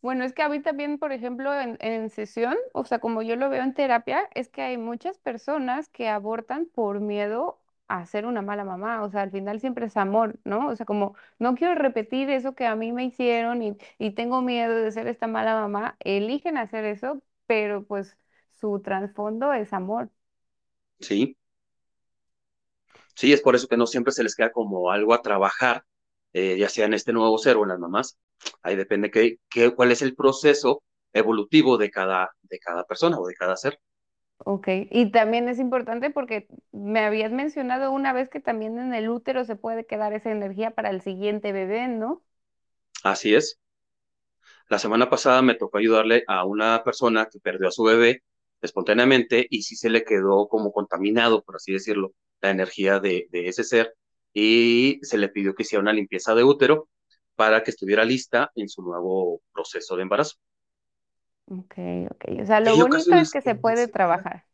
[0.00, 3.50] Bueno, es que a mí también, por ejemplo, en, sesión, o sea, como yo lo
[3.50, 8.42] veo en terapia, es que hay muchas personas que abortan por miedo a ser una
[8.42, 9.02] mala mamá.
[9.02, 10.68] O sea, al final siempre es amor, ¿no?
[10.68, 14.40] O sea, como no quiero repetir eso que a mí me hicieron y, y tengo
[14.42, 18.16] miedo de ser esta mala mamá, eligen hacer eso, pero pues
[18.60, 20.10] su trasfondo es amor.
[21.00, 21.36] Sí,
[23.14, 25.84] sí, es por eso que no siempre se les queda como algo a trabajar,
[26.38, 28.18] eh, ya sea en este nuevo ser o en las mamás.
[28.62, 33.26] Ahí depende qué, qué, cuál es el proceso evolutivo de cada, de cada persona o
[33.26, 33.78] de cada ser.
[34.38, 39.08] Ok, y también es importante porque me habías mencionado una vez que también en el
[39.10, 42.22] útero se puede quedar esa energía para el siguiente bebé, ¿no?
[43.02, 43.58] Así es.
[44.68, 48.22] La semana pasada me tocó ayudarle a una persona que perdió a su bebé
[48.62, 53.48] espontáneamente y sí se le quedó como contaminado, por así decirlo, la energía de, de
[53.48, 53.94] ese ser
[54.40, 56.88] y se le pidió que hiciera una limpieza de útero
[57.36, 60.36] para que estuviera lista en su nuevo proceso de embarazo.
[61.46, 61.74] Ok,
[62.10, 62.24] ok.
[62.42, 64.44] O sea, lo bonito es que se puede trabajar.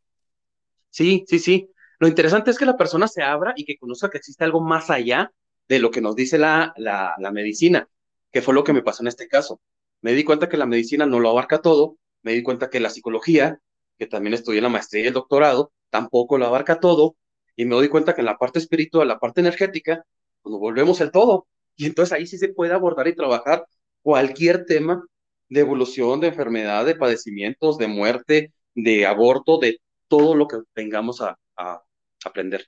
[0.91, 1.71] Sí, sí, sí.
[1.99, 4.91] Lo interesante es que la persona se abra y que conozca que existe algo más
[4.91, 5.33] allá
[5.69, 7.89] de lo que nos dice la, la, la medicina,
[8.33, 9.61] que fue lo que me pasó en este caso.
[10.03, 12.91] Me di cuenta que la medicina no lo abarca todo, me di cuenta que la
[12.91, 13.59] psicología,
[13.99, 17.17] que también estudié la maestría y el doctorado, tampoco lo abarca todo,
[17.57, 20.05] y me doy cuenta que en la parte espiritual, la parte energética,
[20.43, 21.47] pues nos volvemos el todo.
[21.77, 23.67] Y entonces ahí sí se puede abordar y trabajar
[24.03, 25.05] cualquier tema
[25.49, 31.21] de evolución, de enfermedad, de padecimientos, de muerte, de aborto, de todo lo que vengamos
[31.21, 31.83] a, a
[32.25, 32.67] aprender.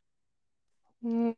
[1.01, 1.33] Mm,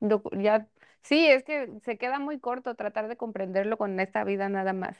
[0.00, 0.68] lo- ya,
[1.02, 4.96] sí, es que se queda muy corto tratar de comprenderlo con esta vida nada más,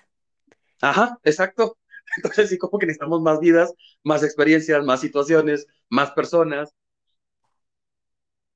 [0.80, 1.78] Ajá, exacto.
[2.16, 3.72] Entonces sí, como que necesitamos más vidas,
[4.04, 6.74] más experiencias, más situaciones, más personas.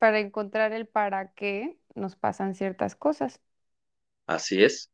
[0.03, 3.41] Para encontrar el para qué nos pasan ciertas cosas.
[4.27, 4.91] Así es.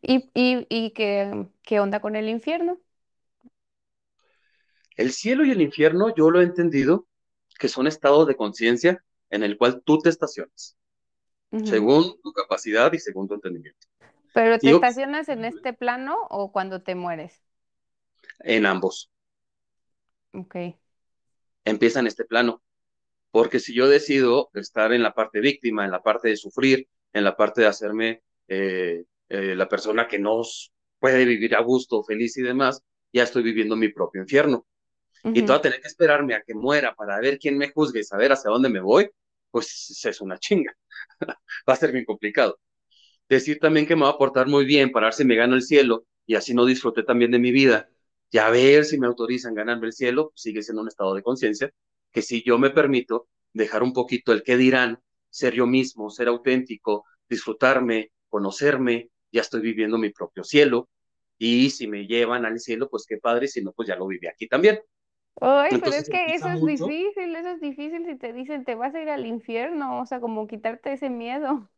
[0.00, 2.78] ¿Y, y, y qué, qué onda con el infierno?
[4.96, 7.06] El cielo y el infierno, yo lo he entendido
[7.58, 10.76] que son estados de conciencia en el cual tú te estacionas,
[11.62, 13.88] según tu capacidad y según tu entendimiento.
[14.32, 17.42] ¿Pero te Digo estacionas en este plano o cuando te mueres?
[18.44, 19.10] en ambos
[20.32, 20.56] Ok.
[21.64, 22.62] empiezan este plano,
[23.32, 27.24] porque si yo decido estar en la parte víctima, en la parte de sufrir, en
[27.24, 30.42] la parte de hacerme eh, eh, la persona que no
[30.98, 34.66] puede vivir a gusto, feliz y demás, ya estoy viviendo mi propio infierno.
[35.24, 38.32] y todo tener que esperarme a que muera para ver quién me juzgue y saber
[38.32, 39.08] hacia dónde me voy,
[39.50, 40.74] pues es una chinga.
[41.68, 42.58] Va a ser bien complicado.
[43.28, 45.62] Decir también que me va a portar muy bien para ver si me gano el
[45.62, 47.88] cielo y así no disfruté también de mi vida,
[48.30, 51.72] y a ver si me autorizan ganarme el cielo, sigue siendo un estado de conciencia,
[52.12, 56.28] que si yo me permito dejar un poquito el qué dirán, ser yo mismo, ser
[56.28, 60.88] auténtico, disfrutarme, conocerme, ya estoy viviendo mi propio cielo,
[61.38, 64.26] y si me llevan al cielo, pues qué padre, si no, pues ya lo viví
[64.28, 64.80] aquí también.
[65.40, 68.64] Ay, pero es Entonces que eso es mucho, difícil, eso es difícil si te dicen
[68.64, 71.68] te vas a ir al infierno, o sea, como quitarte ese miedo.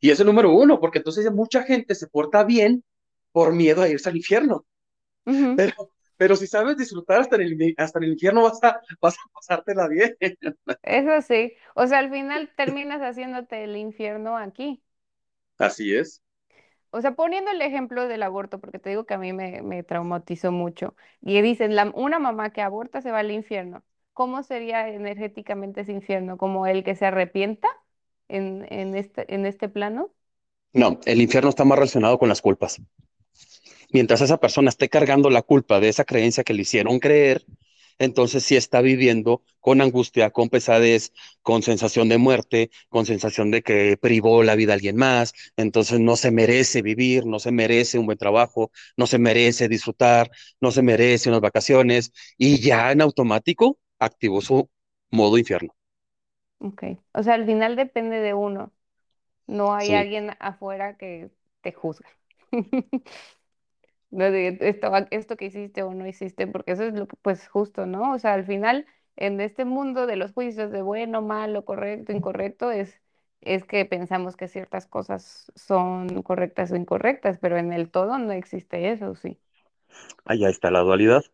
[0.00, 2.84] y es el número uno, porque entonces mucha gente se porta bien
[3.32, 4.66] por miedo a irse al infierno.
[5.54, 9.14] Pero, pero si sabes disfrutar hasta en el, hasta en el infierno, vas a, vas
[9.14, 10.16] a pasártela bien.
[10.82, 14.82] Eso sí, o sea, al final terminas haciéndote el infierno aquí.
[15.58, 16.22] Así es.
[16.90, 19.82] O sea, poniendo el ejemplo del aborto, porque te digo que a mí me, me
[19.82, 20.94] traumatizó mucho.
[21.20, 23.84] Y dicen, la, una mamá que aborta se va al infierno.
[24.12, 26.36] ¿Cómo sería energéticamente ese infierno?
[26.38, 27.68] ¿Como el que se arrepienta
[28.28, 30.14] en, en este, en este plano?
[30.74, 32.78] No, el infierno está más relacionado con las culpas.
[33.90, 37.44] Mientras esa persona esté cargando la culpa de esa creencia que le hicieron creer,
[37.98, 43.62] entonces sí está viviendo con angustia, con pesadez, con sensación de muerte, con sensación de
[43.62, 47.98] que privó la vida a alguien más, entonces no se merece vivir, no se merece
[47.98, 53.00] un buen trabajo, no se merece disfrutar, no se merece unas vacaciones y ya en
[53.00, 54.68] automático activó su
[55.10, 55.74] modo infierno.
[56.58, 56.82] Ok.
[57.12, 58.72] O sea, al final depende de uno.
[59.46, 61.30] No hay Sí, alguien afuera que
[61.62, 62.08] te juzgue.
[64.20, 68.12] Esto, que hiciste o no hiciste, porque eso es lo pues justo, ¿no?
[68.14, 72.70] O sea, al final, en este mundo de los juicios de bueno, malo, correcto, incorrecto,
[72.70, 73.00] es,
[73.40, 78.32] es que pensamos que ciertas cosas son correctas o incorrectas, pero en el todo no
[78.32, 79.38] existe eso, sí.
[80.24, 81.24] allá está la dualidad,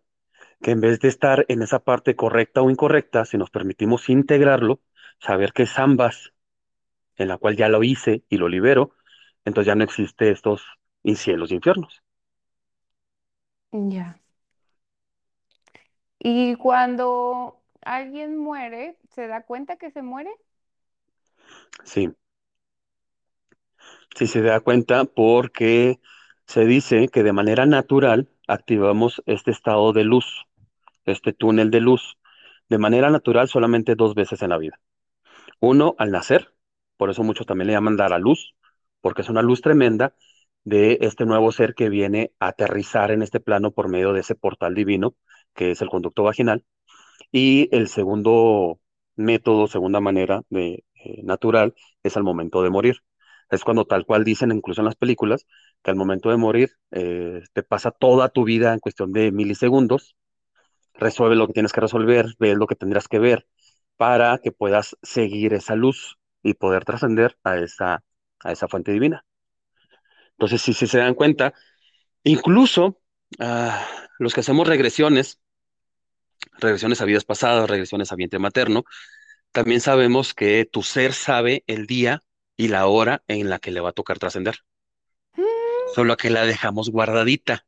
[0.62, 4.80] que en vez de estar en esa parte correcta o incorrecta, si nos permitimos integrarlo,
[5.20, 6.32] saber que es ambas
[7.16, 8.92] en la cual ya lo hice y lo libero,
[9.44, 10.62] entonces ya no existe estos
[11.16, 12.02] cielos y infiernos.
[13.72, 14.20] Ya.
[16.20, 20.30] Y cuando alguien muere, ¿se da cuenta que se muere?
[21.84, 22.14] Sí,
[24.16, 26.00] sí se da cuenta porque
[26.46, 30.26] Se dice que de manera natural activamos este estado de luz,
[31.06, 32.18] este túnel de luz,
[32.70, 34.80] de manera natural solamente dos veces en la vida.
[35.60, 36.54] Uno, al nacer,
[36.98, 38.54] por eso muchos también le llaman dar a luz,
[39.02, 40.14] porque es una luz tremenda
[40.64, 44.34] de este nuevo ser que viene a aterrizar en este plano por medio de ese
[44.34, 45.16] portal divino,
[45.54, 46.64] que es el conducto vaginal.
[47.32, 48.80] Y el segundo
[49.16, 52.96] método, segunda manera de, eh, natural, es al momento de morir.
[53.50, 55.46] Es cuando tal cual dicen, incluso en las películas,
[55.82, 60.16] que al momento de morir eh, te pasa toda tu vida en cuestión de milisegundos,
[60.94, 63.46] resuelve lo que tienes que resolver, ves lo que tendrás que ver
[63.96, 68.02] para que puedas seguir esa luz y poder trascender a esa,
[68.40, 69.24] a esa fuente divina.
[70.40, 71.52] Entonces, si, se dan cuenta,
[72.24, 72.98] incluso
[73.40, 73.86] ah,
[74.18, 75.38] los que hacemos regresiones,
[76.58, 78.84] regresiones a vidas pasadas, regresiones a vientre materno,
[79.52, 82.22] también sabemos que tu ser sabe el día
[82.56, 84.60] y la hora en la que le va a tocar trascender.
[85.36, 85.42] Mm.
[85.94, 87.66] Solo que la dejamos guardadita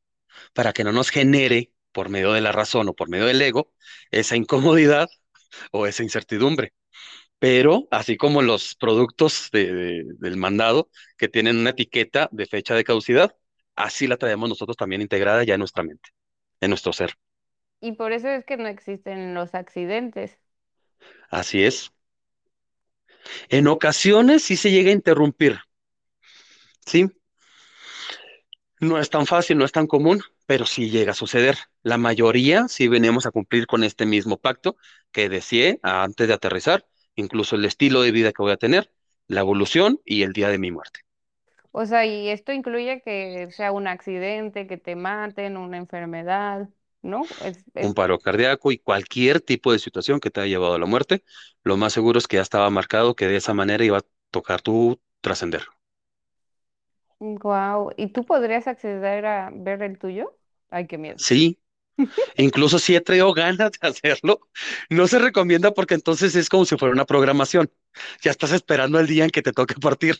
[0.54, 3.70] para que no nos genere, por medio de la razón o por medio del ego,
[4.10, 5.10] esa incomodidad
[5.72, 6.72] o esa incertidumbre
[7.42, 13.34] pero así como los productos del mandado que tienen una etiqueta de fecha de caducidad,
[13.74, 16.10] así la traemos nosotros también integrada ya en nuestra mente,
[16.60, 17.14] en nuestro ser.
[17.80, 20.38] Y por eso es que no existen los accidentes.
[21.30, 21.90] Así es.
[23.48, 25.58] En ocasiones sí se llega a interrumpir,
[26.86, 27.10] ¿sí?
[28.78, 31.56] No es tan fácil, no es tan común, pero sí llega a suceder.
[31.82, 34.76] La mayoría sí venimos a cumplir con este mismo pacto
[35.10, 38.92] que decía antes de aterrizar incluso el estilo de vida que voy a tener,
[39.28, 41.00] la evolución y el día de mi muerte.
[41.72, 46.68] O sea, y esto incluye que sea un accidente, que te maten, una enfermedad,
[47.02, 47.22] ¿no?
[47.80, 51.22] Un paro cardíaco y cualquier tipo de situación que te haya llevado a la muerte,
[51.64, 54.62] lo más seguro es que ya estaba marcado que de esa manera iba a tocar
[54.62, 55.64] tu trascender.
[57.18, 57.92] Wow.
[57.96, 60.36] ¿Y tú podrías acceder a ver el tuyo?
[60.70, 61.20] Ay, qué miedo.
[61.28, 61.58] Sí,
[62.36, 64.40] Incluso si he traído ganas de hacerlo,
[64.90, 67.70] no se recomienda porque entonces es como si fuera una programación.
[68.22, 70.16] Ya estás esperando el día en que te toque partir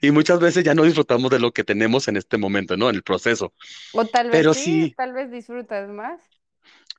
[0.00, 2.88] y muchas veces ya no disfrutamos de lo que tenemos en este momento, ¿no?
[2.90, 3.52] En el proceso.
[3.92, 6.20] O tal vez sí, tal vez disfrutas más.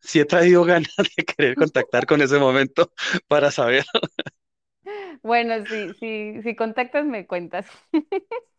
[0.01, 2.91] Sí he traído ganas de querer contactar con ese momento
[3.27, 3.85] para saber.
[5.23, 7.67] Bueno, sí, sí, si contactas me cuentas.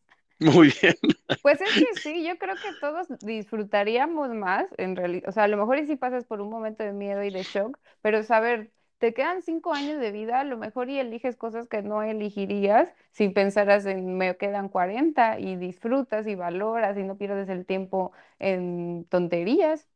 [0.42, 0.94] Muy bien.
[1.40, 5.48] Pues es que sí, yo creo que todos disfrutaríamos más, en realidad, o sea, a
[5.48, 8.70] lo mejor y si pasas por un momento de miedo y de shock, pero saber,
[8.98, 12.94] te quedan cinco años de vida, a lo mejor y eliges cosas que no elegirías
[13.10, 18.12] si pensaras en me quedan 40 y disfrutas y valoras y no pierdes el tiempo
[18.38, 19.88] en tonterías.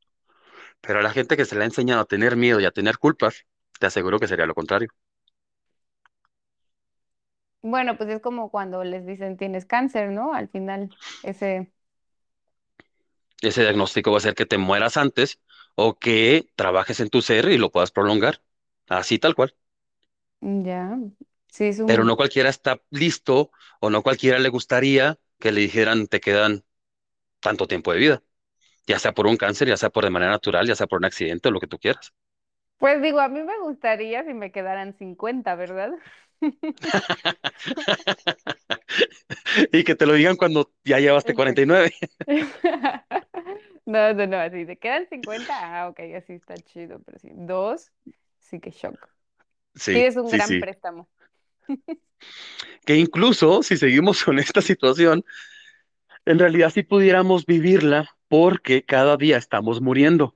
[0.81, 2.99] Pero a la gente que se le ha enseñado a tener miedo y a tener
[2.99, 3.45] culpas,
[3.79, 4.89] te aseguro que sería lo contrario.
[7.69, 10.33] Bueno, pues es como cuando les dicen tienes cáncer, ¿no?
[10.35, 11.73] Al final, ese...
[13.41, 15.41] Ese diagnóstico va a ser que te mueras antes
[15.75, 18.43] o que trabajes en tu ser y lo puedas prolongar.
[18.89, 19.55] Así tal cual.
[20.41, 20.99] Ya,
[21.49, 21.91] sí, es un...
[21.91, 23.51] Pero no cualquiera está listo
[23.81, 26.65] o no cualquiera le gustaría que le dijeran te quedan
[27.41, 28.25] tanto tiempo de vida,
[28.87, 31.07] ya sea por un cáncer, ya sea por de manera natural, ya sea por un
[31.07, 32.15] accidente o lo que tú quieras.
[32.79, 35.91] Pues digo, a mí me gustaría si me quedaran 50, ¿verdad?
[39.73, 41.95] y que te lo digan cuando ya llevaste 49.
[43.87, 47.93] no, no, no, así te quedan 50, ah, ok, así está chido, pero sí, dos,
[48.39, 49.09] sí que shock.
[49.75, 51.09] Sí, es un gran préstamo.
[52.87, 55.25] que incluso si seguimos con esta situación,
[56.25, 60.35] en realidad sí pudiéramos vivirla porque cada día estamos muriendo.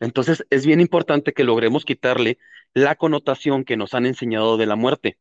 [0.00, 2.38] Entonces es bien importante que logremos quitarle
[2.74, 5.18] la connotación que nos han enseñado de la muerte,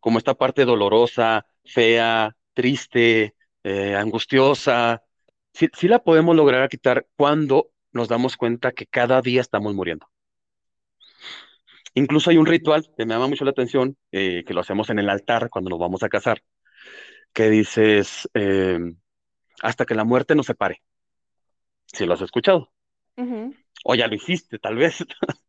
[0.00, 5.02] como esta parte dolorosa, fea, triste, eh, angustiosa.
[5.52, 10.08] Sí, la podemos lograr quitar cuando nos damos cuenta que cada día estamos muriendo.
[11.94, 14.98] Incluso hay un ritual que me llama mucho la atención, eh, que lo hacemos en
[14.98, 16.42] el altar cuando nos vamos a casar,
[17.34, 18.96] que dices, em,
[19.62, 20.82] hasta que la muerte nos separe.
[21.86, 22.72] Si lo has escuchado.
[23.84, 24.98] O ya lo hiciste, tal vez.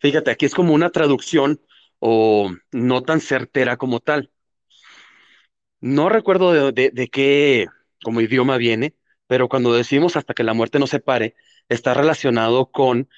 [0.00, 1.60] Fíjate, aquí es como una traducción
[1.98, 4.30] o no tan certera como tal.
[5.80, 7.66] No recuerdo de, qué
[8.02, 8.94] como idioma viene,
[9.26, 11.34] pero cuando decimos hasta que la muerte nos separe,
[11.68, 13.08] está relacionado con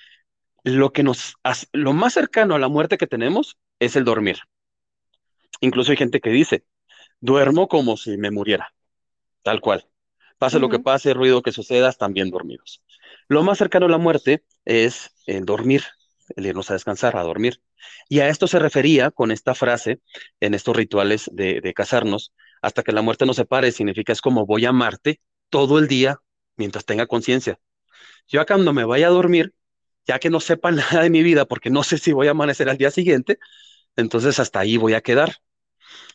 [0.63, 4.39] lo que nos hace, lo más cercano a la muerte que tenemos es el dormir.
[5.61, 6.65] Incluso hay gente que dice,
[7.21, 8.75] duermo como si me muriera,
[9.43, 9.87] tal cual.
[10.39, 12.83] Pase lo que pase, ruido que suceda, están bien dormidos.
[13.29, 15.83] Lo más cercano a la muerte es el dormir,
[16.37, 17.63] el irnos a descansar, a dormir.
[18.09, 20.01] Y a esto se refería con esta frase
[20.41, 24.65] en estos rituales de, casarnos, hasta que la muerte nos separe, significa es como voy
[24.65, 25.21] a amarte
[25.51, 26.21] todo el día
[26.57, 27.59] mientras tenga conciencia.
[28.29, 29.55] Yo acá cuando me vaya a dormir,
[30.07, 32.69] ya que no sepa nada de mi vida, porque no sé si voy a amanecer
[32.69, 33.39] al día siguiente,
[33.97, 35.37] entonces hasta ahí voy a quedar.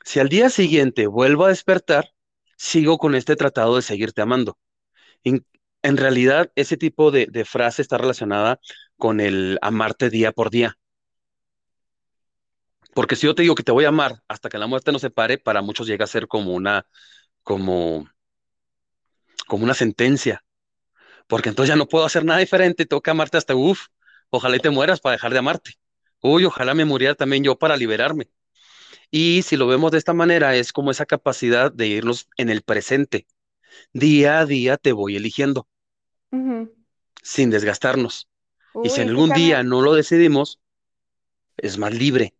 [0.05, 2.12] Si al día siguiente vuelvo a despertar,
[2.57, 4.57] sigo con este tratado de seguirte amando.
[5.82, 8.59] En realidad, ese tipo de, frase está relacionada
[8.97, 10.77] con el amarte día por día.
[12.93, 15.01] Porque si yo te digo que te voy a amar hasta que la muerte nos
[15.01, 16.86] separe, para muchos llega a ser como una,
[17.43, 18.09] como,
[19.47, 20.43] como una sentencia.
[21.27, 23.88] Porque entonces ya no puedo hacer nada diferente, tengo que amarte hasta, uff,
[24.30, 25.73] ojalá y te mueras para dejar de amarte.
[26.21, 28.30] Uy, ojalá me muriera también yo para liberarme.
[29.11, 32.61] Y si lo vemos de esta manera, es como esa capacidad de irnos en el
[32.61, 33.27] presente.
[33.93, 35.67] Día a día te voy eligiendo,
[37.24, 38.28] sin desgastarnos.
[38.82, 40.59] Y si en sí algún día no lo decidimos,
[41.57, 42.34] es más libre.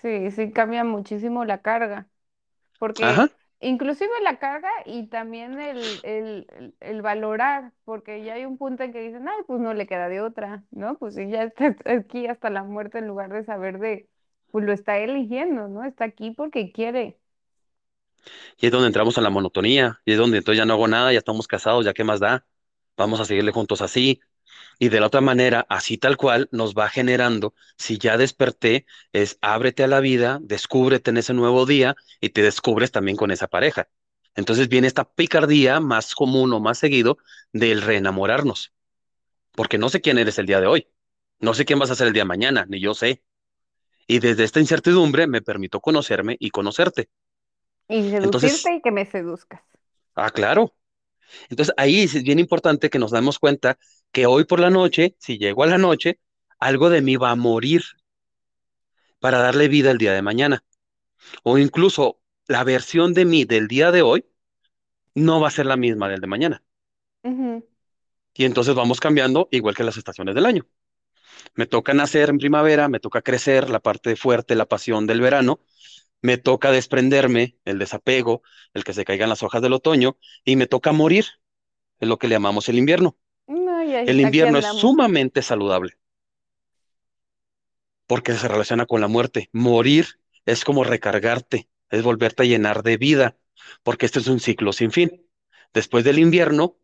[0.00, 2.08] sí, sí cambia muchísimo la carga.
[3.00, 3.28] Ajá.
[3.28, 8.58] porque inclusive la carga y también el, el, el- el valorar, porque ya hay un
[8.58, 10.98] punto en que dicen, ay, pues no le queda de otra, ¿no?
[10.98, 14.08] Pues si ya está aquí hasta la muerte en lugar de saber de,
[14.52, 15.84] pues lo está eligiendo, ¿no?
[15.84, 17.18] Está aquí porque quiere.
[18.58, 20.00] Y es donde entramos en la monotonía.
[20.04, 22.46] Y es donde entonces ya no hago nada, ya estamos casados, ya qué más da.
[22.96, 24.20] Vamos a seguirle juntos así.
[24.78, 29.38] Y de la otra manera, así tal cual, nos va generando, si ya desperté, es
[29.42, 33.46] ábrete a la vida, descúbrete en ese nuevo día y te descubres también con esa
[33.46, 33.88] pareja.
[34.34, 37.18] Entonces viene esta picardía más común o más seguido
[37.52, 38.72] del reenamorarnos,
[39.52, 40.88] porque no sé quién eres el día de hoy,
[41.40, 43.22] no sé quién vas a ser el día de mañana, ni yo sé.
[44.06, 47.10] Y desde esta incertidumbre me permito conocerme y conocerte.
[47.90, 49.60] Y Entonces, seducirte y que me seduzcas.
[50.14, 50.74] ah, claro.
[51.48, 53.78] Entonces ahí es bien importante que nos demos cuenta
[54.12, 56.18] que hoy por la noche, si llego a la noche,
[56.58, 57.82] algo de mí va a morir
[59.20, 60.64] para darle vida el día de mañana.
[61.42, 64.26] O incluso la versión de mí del día de hoy
[65.14, 66.62] no va a ser la misma del de mañana.
[68.34, 70.66] Y entonces vamos cambiando igual que las estaciones del año.
[71.54, 75.60] Me toca nacer en primavera, me toca crecer la parte fuerte, la pasión del verano,
[76.22, 78.42] me toca desprenderme, el desapego,
[78.74, 81.26] el que se caigan las hojas del otoño, y me toca morir,
[82.00, 83.16] es lo que le llamamos el invierno.
[83.46, 85.98] No, y ahí- El invierno es sumamente saludable
[88.06, 89.48] porque se relaciona con la muerte.
[89.52, 90.06] Morir
[90.44, 93.36] es como recargarte, es volverte a llenar de vida,
[93.82, 95.26] porque este es un ciclo sin fin.
[95.72, 96.76] Después del invierno,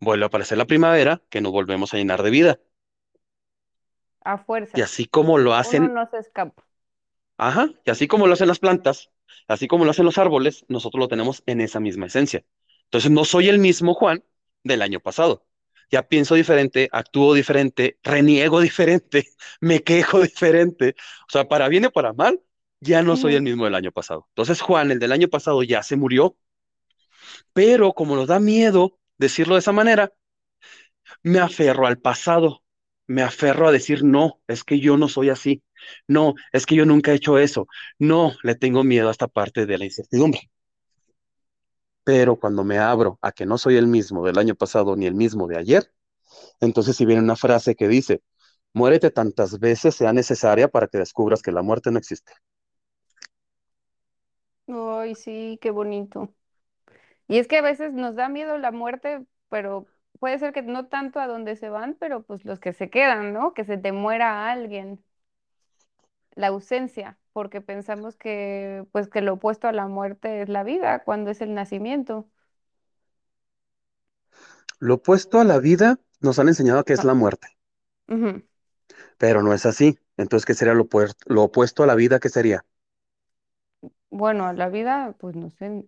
[0.00, 2.60] vuelve a aparecer la primavera, que nos volvemos a llenar de vida.
[4.24, 4.80] A Y fuerzas.
[4.82, 6.65] así como lo Uno hacen, no se escapa.
[7.36, 9.10] Ajá, y así como lo hacen las plantas,
[9.48, 12.44] así como lo hacen los árboles, nosotros lo tenemos en esa misma esencia.
[12.84, 14.24] Entonces no soy el mismo Juan
[14.64, 15.46] del año pasado.
[15.90, 19.28] Ya pienso diferente, actúo diferente, reniego diferente,
[19.60, 20.94] me quejo diferente.
[21.28, 22.40] O sea, para bien o para mal,
[22.80, 24.26] ya no soy el mismo del año pasado.
[24.30, 26.36] Entonces Juan, el del año pasado, ya se murió,
[27.52, 30.12] pero como nos da miedo decirlo de esa manera,
[31.22, 32.62] me aferro al pasado,
[33.06, 35.62] me aferro a decir, no, es que yo no soy así,
[36.08, 37.66] no, es que yo nunca he hecho eso,
[37.98, 40.50] no, le tengo miedo a esta parte de la incertidumbre.
[42.04, 45.14] Pero cuando me abro a que no soy el mismo del año pasado ni el
[45.14, 45.92] mismo de ayer,
[46.60, 48.22] entonces si viene una frase que dice,
[48.74, 52.32] muérete tantas veces sea necesaria para que descubras que la muerte no existe.
[54.68, 56.34] Ay, sí, qué bonito.
[57.28, 59.86] Y es que a veces nos da miedo la muerte, pero
[60.18, 63.32] puede ser que no tanto a donde se van, pero pues los que se quedan,
[63.32, 63.54] ¿no?
[63.54, 65.04] Que se te muera alguien,
[66.34, 71.02] la ausencia, porque pensamos que pues que lo opuesto a la muerte es la vida,
[71.04, 72.28] cuando es el nacimiento.
[74.78, 77.58] Lo opuesto a la vida nos han enseñado que es Ah, la muerte,
[79.18, 79.98] pero no es así.
[80.16, 80.88] Entonces, ¿qué sería lo,
[81.26, 82.20] lo opuesto a la vida?
[82.20, 82.64] ¿Qué sería?
[84.10, 85.84] Bueno, a la vida, pues no sé,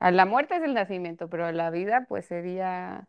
[0.00, 3.08] a la muerte es el nacimiento, pero a la vida pues sería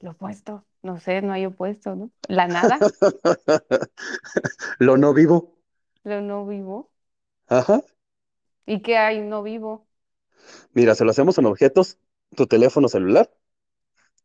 [0.00, 2.12] lo opuesto, no sé, no hay opuesto, ¿no?
[2.28, 2.88] La nada,
[4.78, 5.54] Lo no vivo.
[6.04, 6.90] lo no vivo.
[7.48, 7.80] Ajá.
[8.66, 9.88] ¿Y qué hay no vivo?
[10.72, 11.98] Mira, se lo hacemos en objetos,
[12.36, 13.30] tu teléfono celular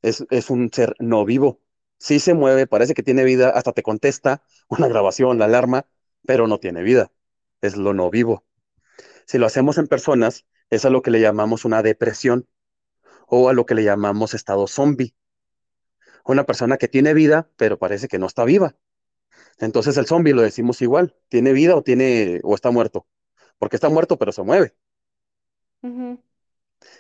[0.01, 1.61] es, es un ser no vivo.
[1.99, 5.87] Sí se mueve, parece que tiene vida, hasta te contesta una grabación, la alarma,
[6.25, 7.11] pero no tiene vida.
[7.61, 8.45] Es lo no vivo.
[9.27, 12.47] Si lo hacemos en personas, es a lo que le llamamos una depresión
[13.27, 15.15] o a lo que le llamamos estado zombie.
[16.25, 18.75] Una persona que tiene vida, pero parece que no está viva.
[19.59, 23.07] Entonces el zombie lo decimos igual, tiene vida o tiene o está muerto,
[23.57, 24.75] porque está muerto pero se mueve.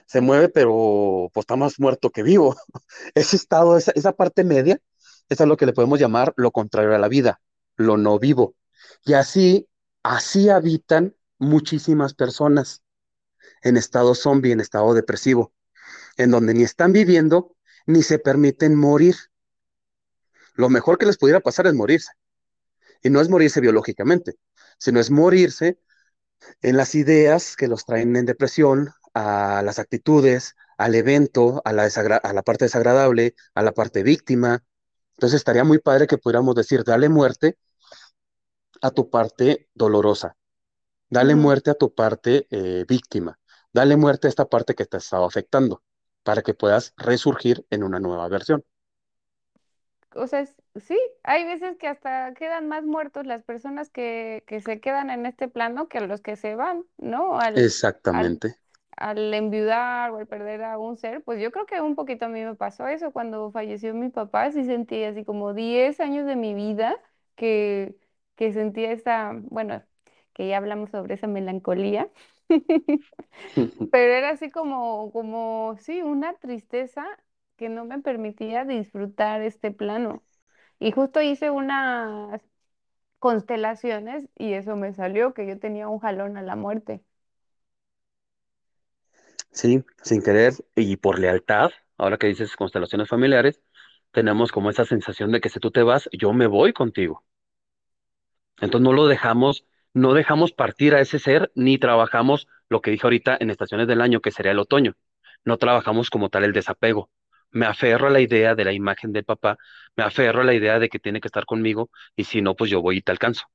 [0.05, 2.55] Se mueve pero pues está más muerto que vivo.
[3.15, 4.81] Ese estado, esa, esa parte media,
[5.29, 7.41] es lo que le podemos llamar lo contrario a la vida,
[7.75, 8.55] lo no vivo.
[9.05, 9.67] Y así,
[10.03, 12.83] así habitan muchísimas personas
[13.63, 15.53] en estado zombie, en estado depresivo.
[16.17, 17.55] en donde ni están viviendo
[17.85, 19.15] ni se permiten morir.
[20.55, 22.11] Lo mejor que les pudiera pasar es morirse.
[23.01, 24.35] Y no es morirse biológicamente,
[24.77, 25.79] sino es morirse
[26.61, 31.83] en las ideas que los traen en depresión, a las actitudes, al evento, a la,
[31.85, 34.63] a la parte desagradable, a la parte víctima.
[35.17, 37.57] Entonces estaría muy padre que pudiéramos decir, dale muerte
[38.81, 40.35] a tu parte dolorosa,
[41.09, 43.38] dale muerte a tu parte eh, víctima,
[43.73, 45.83] dale muerte a esta parte que te ha estado afectando
[46.23, 48.63] para que puedas resurgir en una nueva versión.
[50.15, 50.45] O sea,
[50.75, 55.25] sí, hay veces que hasta quedan más muertos las personas que, que se quedan en
[55.25, 57.39] este plano que los que se van, ¿no?
[57.55, 58.55] Exactamente.
[58.97, 62.29] Al, enviudar o al perder a un ser, pues yo creo que un poquito a
[62.29, 66.35] mí me pasó eso cuando falleció mi papá, sí sentí así como 10 años de
[66.35, 66.97] mi vida
[67.35, 67.95] que,
[68.35, 69.81] que sentía esa, bueno,
[70.33, 72.09] que ya hablamos sobre esa melancolía,
[73.91, 77.05] pero era así como, como, sí, una tristeza
[77.57, 80.23] que no me permitía disfrutar este plano.
[80.79, 82.41] Y justo hice unas
[83.19, 87.03] constelaciones y eso me salió, que yo tenía un jalón a la muerte.
[89.51, 93.61] Sí, sin querer y por lealtad, ahora que dices constelaciones familiares,
[94.11, 97.23] tenemos como esa sensación de que si tú te vas, yo me voy contigo.
[98.61, 103.05] Entonces no lo dejamos, no dejamos partir a ese ser, ni trabajamos lo que dije
[103.05, 104.95] ahorita en estaciones del año, que sería el otoño.
[105.45, 107.09] No trabajamos como tal el desapego.
[107.51, 109.57] Me aferro a la idea de la imagen del papá,
[109.95, 112.69] me aferro a la idea de que tiene que estar conmigo, y si no, pues
[112.71, 113.45] yo voy y te alcanzo.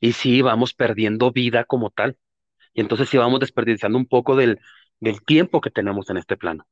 [0.00, 2.18] Y sí, vamos perdiendo vida como tal.
[2.74, 4.60] Y entonces sí vamos desperdiciando un poco del,
[5.00, 6.66] del tiempo que tenemos en este plano.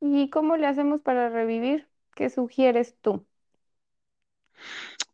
[0.00, 1.88] ¿Y cómo le hacemos para revivir?
[2.14, 3.26] ¿Qué sugieres tú?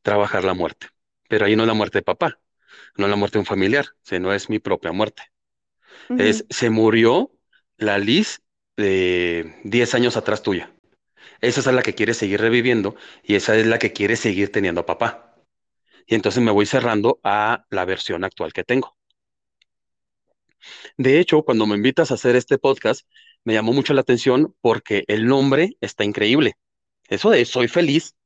[0.03, 0.89] trabajar la muerte.
[1.33, 2.39] Pero ahí no es la muerte de papá,
[2.99, 5.23] no es la muerte de un familiar, sino es mi propia muerte.
[6.19, 7.33] Es, se murió
[7.79, 8.43] la Liz
[8.77, 10.77] de 10 años atrás tuya.
[11.41, 14.83] Esa es la que quiere seguir reviviendo y esa es la que quiere seguir teniendo
[14.83, 15.37] a papá.
[16.07, 18.95] Y entonces me voy cerrando a la versión actual que tengo.
[20.99, 23.09] De hecho, cuando me invitas a hacer este podcast,
[23.43, 26.59] me llamó mucho la atención porque el nombre está increíble.
[27.09, 28.17] Eso de soy feliz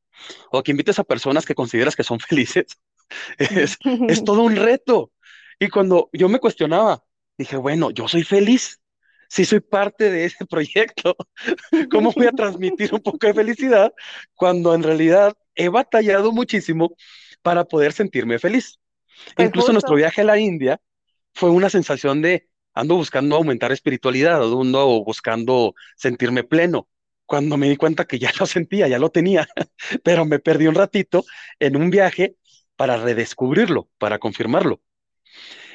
[0.51, 2.67] o que invites a personas que consideras que son felices,
[3.39, 3.79] es,
[4.09, 5.13] es todo un reto.
[5.59, 7.03] Y cuando yo me cuestionaba,
[7.39, 8.81] dije, bueno, yo soy feliz,
[9.29, 11.17] si soy parte de ese proyecto,
[11.91, 13.93] ¿cómo voy a transmitir un poco de felicidad
[14.35, 16.95] cuando en realidad he batallado muchísimo
[17.43, 18.79] para poder sentirme feliz?
[19.35, 20.81] Pues Incluso nuestro viaje a la India
[21.33, 26.89] fue una sensación de ando buscando aumentar espiritualidad, ando buscando sentirme pleno
[27.27, 29.49] cuando me di cuenta que ya lo sentía, ya lo tenía,
[30.05, 31.25] pero me perdí un ratito
[31.59, 32.37] en un viaje
[32.77, 34.81] para redescubrirlo, para confirmarlo.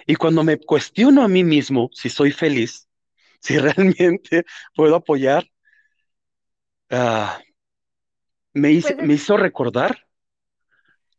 [0.07, 2.87] Y cuando me cuestiono a mí mismo si soy feliz,
[3.39, 4.45] si realmente
[4.75, 5.45] puedo apoyar,
[6.89, 7.41] ah,
[8.53, 10.07] me, pues me hizo recordar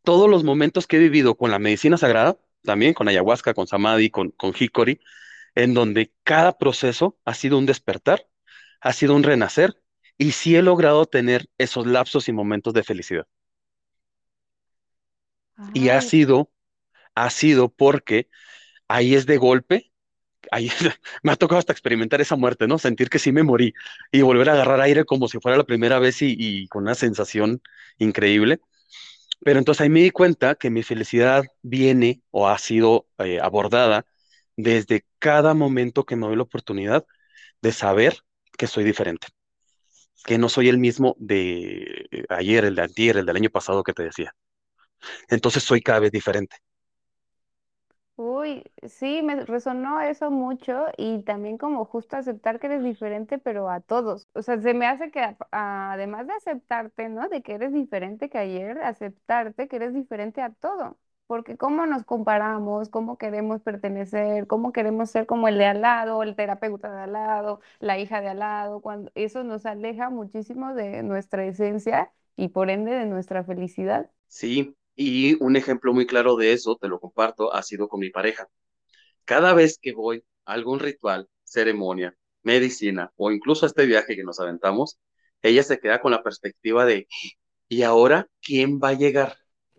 [0.03, 4.11] todos los momentos que he vivido con la medicina sagrada, también con ayahuasca, con samadhi,
[4.11, 5.01] con, con hikori,
[5.55, 8.27] en donde cada proceso ha sido un despertar,
[8.81, 9.81] ha sido un renacer
[10.19, 13.27] y sí he logrado tener esos lapsos y momentos de felicidad.
[15.73, 16.51] Y ha sido,
[17.15, 18.29] ha sido porque
[18.89, 19.93] ahí es de golpe,
[20.51, 20.71] ahí
[21.23, 22.79] me ha tocado hasta experimentar esa muerte, ¿no?
[22.79, 23.75] Sentir que sí me morí
[24.11, 27.63] y volver a agarrar aire como si fuera la primera vez y, con una sensación
[27.99, 28.61] increíble.
[29.45, 34.07] Pero entonces ahí me di cuenta que mi felicidad viene o ha sido eh, abordada
[34.57, 37.07] desde cada momento que me doy la oportunidad
[37.63, 38.19] de saber
[38.59, 39.29] que soy diferente
[40.25, 43.83] que no soy el mismo de eh, ayer, el de antier, el del año pasado
[43.83, 44.35] que te decía.
[45.29, 46.57] Entonces soy cada vez diferente.
[48.17, 53.71] Uy, sí, me resonó eso mucho y también como justo aceptar que eres diferente, pero
[53.71, 54.29] a todos.
[54.35, 57.29] O sea, se me hace que además de aceptarte, ¿no?
[57.29, 62.05] De que eres diferente que ayer, aceptarte que eres diferente a todo porque cómo nos
[62.05, 67.01] comparamos, cómo queremos pertenecer, cómo queremos ser como el de al lado, el terapeuta de
[67.03, 72.13] al lado, la hija de al lado, cuando eso nos aleja muchísimo de nuestra esencia
[72.37, 74.11] y por ende de nuestra felicidad.
[74.29, 78.11] Sí, y un ejemplo muy claro de eso, te lo comparto, ha sido con mi
[78.11, 78.49] pareja.
[79.25, 84.25] Cada vez que voy a algún ritual, ceremonia, medicina o incluso a este viaje que
[84.25, 84.99] nos aventamos,
[85.43, 87.09] ella se queda con la perspectiva de,
[87.69, 89.37] ¿y ahora quién va a llegar?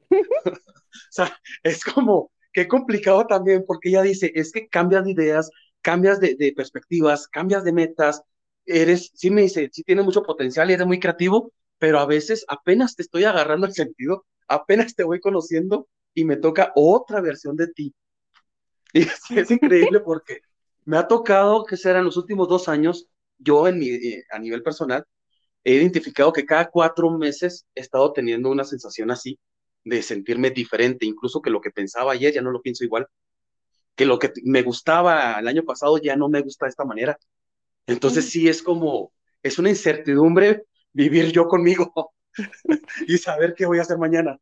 [0.95, 5.49] O sea, es como, qué complicado también, porque ella dice, es que cambias de ideas,
[5.82, 8.22] cambias de, perspectivas, cambias de metas,
[8.66, 12.45] eres, sí me dice, sí tienes mucho potencial y eres muy creativo, pero a veces
[12.47, 17.56] apenas te estoy agarrando el sentido, apenas te voy conociendo y me toca otra versión
[17.56, 17.94] de ti.
[18.94, 20.41] Y es, es increíble porque
[20.86, 24.39] me ha tocado, que será en los últimos dos años, yo en mi, eh, a
[24.39, 25.06] nivel personal
[25.64, 29.39] he identificado que cada cuatro meses he estado teniendo una sensación así
[29.84, 33.08] de sentirme diferente, incluso que lo que pensaba ayer ya no lo pienso igual,
[33.96, 37.18] que lo que me gustaba el año pasado ya no me gusta de esta manera.
[37.88, 41.91] Entonces sí es como, es una incertidumbre vivir yo conmigo
[43.07, 44.39] y saber qué voy a hacer mañana.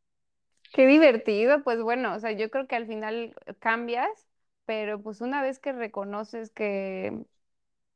[0.73, 4.07] Qué divertido, pues bueno, o sea, yo creo que al final cambias,
[4.65, 7.25] pero pues una vez que reconoces que,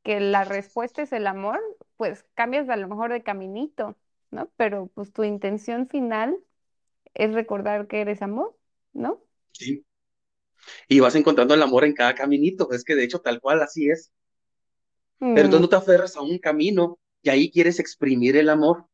[0.04, 1.62] que la respuesta es el amor,
[1.98, 3.98] pues cambias a lo mejor de caminito,
[4.32, 4.50] ¿no?
[4.58, 6.38] Pero pues tu intención final
[7.16, 8.56] es recordar que eres amor,
[8.94, 9.22] ¿no?
[9.54, 9.84] Sí.
[10.88, 13.90] Y vas encontrando el amor en cada caminito, es que de hecho tal cual así
[13.92, 14.12] es.
[15.34, 18.88] Pero tú Mm, no te aferras a un camino y ahí quieres exprimir el amor.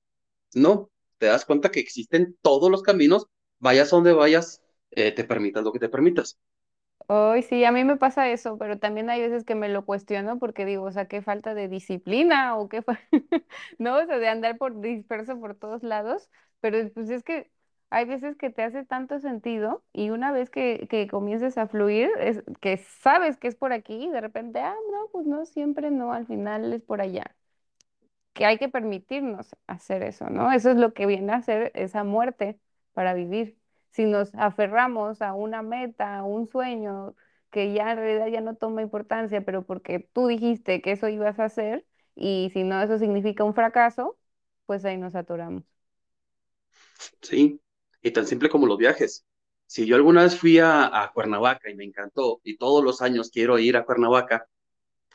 [0.55, 0.90] No,
[1.21, 3.27] te das cuenta que existen todos los caminos,
[3.59, 4.61] vayas donde vayas,
[4.91, 6.39] eh, te permitas lo que te permitas.
[7.07, 10.39] Hoy sí, a mí me pasa eso, pero también hay veces que me lo cuestiono
[10.39, 12.83] porque digo, o sea, qué falta de disciplina o qué,
[13.79, 16.29] no, o sea, de andar por disperso por todos lados,
[16.61, 17.51] pero pues es que
[17.89, 22.09] hay veces que te hace tanto sentido y una vez que, que comiences a fluir,
[22.19, 25.91] es que sabes que es por aquí y de repente, ah, no, pues no, siempre
[25.91, 27.35] no, al final es por allá
[28.33, 30.51] que hay que permitirnos hacer eso, ¿no?
[30.51, 32.59] Eso es lo que viene a hacer esa muerte
[32.93, 33.57] para vivir.
[33.91, 37.15] Si nos aferramos a una meta, a un sueño
[37.51, 41.39] que ya en realidad ya no toma importancia, pero porque tú dijiste que eso ibas
[41.39, 44.17] a hacer y si no eso significa un fracaso,
[44.65, 45.63] pues ahí nos atoramos.
[47.21, 47.61] Sí,
[48.01, 49.25] y tan simple como los viajes.
[49.67, 53.29] Si yo alguna vez fui a, a Cuernavaca y me encantó y todos los años
[53.31, 54.45] quiero ir a Cuernavaca,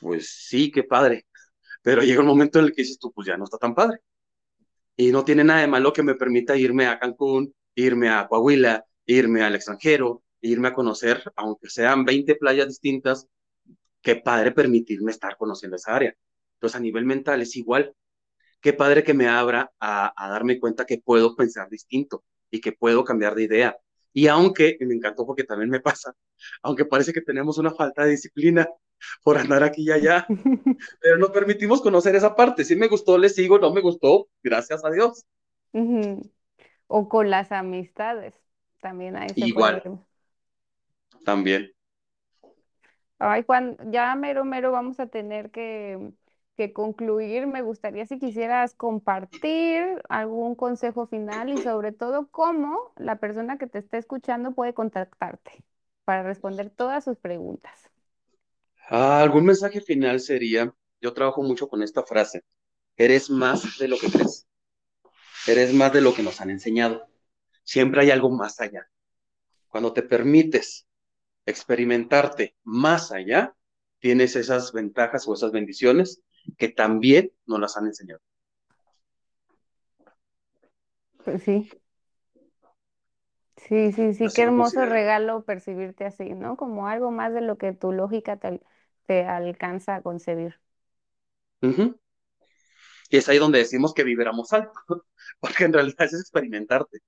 [0.00, 1.26] pues sí, qué padre.
[1.86, 4.00] Pero llega un momento en el que dices tú, pues ya no está tan padre.
[4.96, 8.84] Y no tiene nada de malo que me permita irme a Cancún, irme a Coahuila,
[9.04, 13.28] irme al extranjero, irme a conocer, aunque sean 20 playas distintas,
[14.02, 16.12] qué padre permitirme estar conociendo esa área.
[16.54, 17.94] Entonces, a nivel mental es igual.
[18.60, 22.72] Qué padre que me abra a, a darme cuenta que puedo pensar distinto y que
[22.72, 23.76] puedo cambiar de idea.
[24.12, 26.16] Y aunque, y me encantó porque también me pasa,
[26.62, 28.68] aunque parece que tenemos una falta de disciplina
[29.22, 30.26] por andar aquí y allá,
[31.00, 32.64] pero nos permitimos conocer esa parte.
[32.64, 35.24] Si me gustó, le sigo, no me gustó, gracias a Dios.
[36.88, 38.40] O con las amistades,
[38.80, 39.82] también puede Igual,
[41.24, 41.72] también.
[43.18, 46.12] Ay, Juan, ya mero, mero vamos a tener que,
[46.56, 47.46] que concluir.
[47.46, 53.66] Me gustaría si quisieras compartir algún consejo final y sobre todo cómo la persona que
[53.66, 55.64] te está escuchando puede contactarte
[56.04, 57.90] para responder todas sus preguntas.
[58.88, 62.42] Ah, algún mensaje final sería, yo trabajo mucho con esta frase,
[62.96, 64.46] eres más de lo que crees,
[65.46, 67.06] eres más de lo que nos han enseñado.
[67.64, 68.88] Siempre hay algo más allá.
[69.68, 70.86] Cuando te permites
[71.46, 73.54] experimentarte más allá,
[74.00, 76.22] tienes esas ventajas o esas bendiciones
[76.58, 78.20] que también nos las han enseñado.
[81.24, 81.68] Pues sí,
[83.56, 84.86] sí, sí, sí, qué Así hermoso considero.
[84.86, 86.56] regalo percibirte así, ¿no?
[86.56, 88.60] Como algo más de lo que tu lógica te,
[89.06, 90.60] te alcanza a concebir.
[93.10, 94.72] Y es ahí donde decimos que vibramos alto,
[95.40, 97.00] porque en realidad es experimentarte.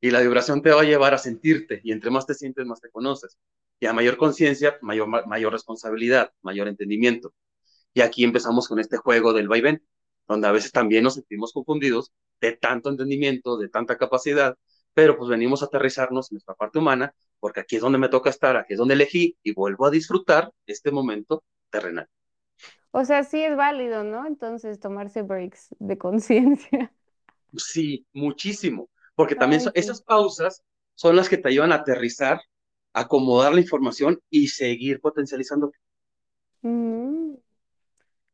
[0.00, 2.80] Y la vibración te va a llevar a sentirte, y entre más te sientes, más
[2.80, 3.38] te conoces.
[3.80, 7.34] Y a mayor conciencia, mayor, mayor responsabilidad, mayor entendimiento.
[7.94, 9.84] Y aquí empezamos con este juego del vaivén,
[10.28, 14.56] donde a veces también nos sentimos confundidos de tanto entendimiento, de tanta capacidad,
[14.94, 17.14] pero pues venimos a aterrizarnos en nuestra parte humana,
[17.44, 20.50] porque aquí es donde me toca estar, aquí es donde elegí y vuelvo a disfrutar
[20.66, 22.08] este momento terrenal.
[22.92, 24.26] O sea, sí es válido, ¿no?
[24.26, 26.92] Entonces tomarse breaks de conciencia.
[27.56, 29.76] Sí, muchísimo, porque también Ay, son- sí.
[29.76, 30.62] esas pausas
[30.94, 32.40] son las que te ayudan a aterrizar,
[32.92, 35.72] acomodar la información y seguir potencializando.
[36.64, 37.36] Mm.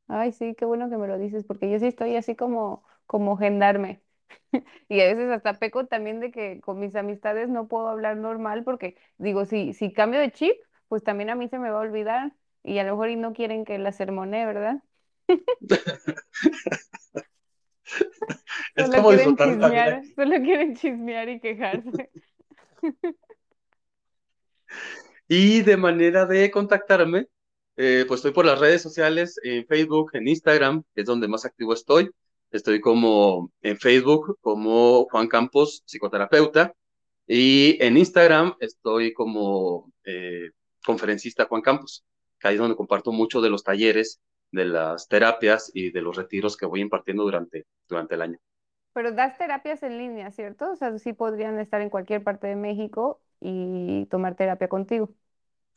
[0.08, 3.36] Ay, sí, qué bueno que me lo dices, porque yo sí estoy así como, como
[3.36, 4.02] gendarme.
[4.88, 8.64] Y a veces hasta peco también de que con mis amistades no puedo hablar normal
[8.64, 10.56] porque digo, si, si cambio de chip,
[10.88, 13.32] pues también a mí se me va a olvidar y a lo mejor y no
[13.32, 14.82] quieren que la sermone, ¿verdad?
[18.76, 22.10] Es Solo como quieren chismear, solo quieren chismear y quejarse.
[25.32, 27.28] Y de manera de contactarme,
[27.76, 31.44] eh, pues estoy por las redes sociales, en Facebook, en Instagram, que es donde más
[31.44, 32.10] activo estoy.
[32.50, 36.74] Estoy como en Facebook como Juan Campos, psicoterapeuta,
[37.26, 40.50] y en Instagram estoy como eh,
[40.84, 42.04] conferencista Juan Campos,
[42.38, 44.20] que ahí es donde comparto mucho de los talleres,
[44.50, 48.38] de las terapias y de los retiros que voy impartiendo durante, durante el año.
[48.92, 50.72] Pero das terapias en línea, ¿cierto?
[50.72, 55.10] O sea, sí podrían estar en cualquier parte de México y tomar terapia contigo.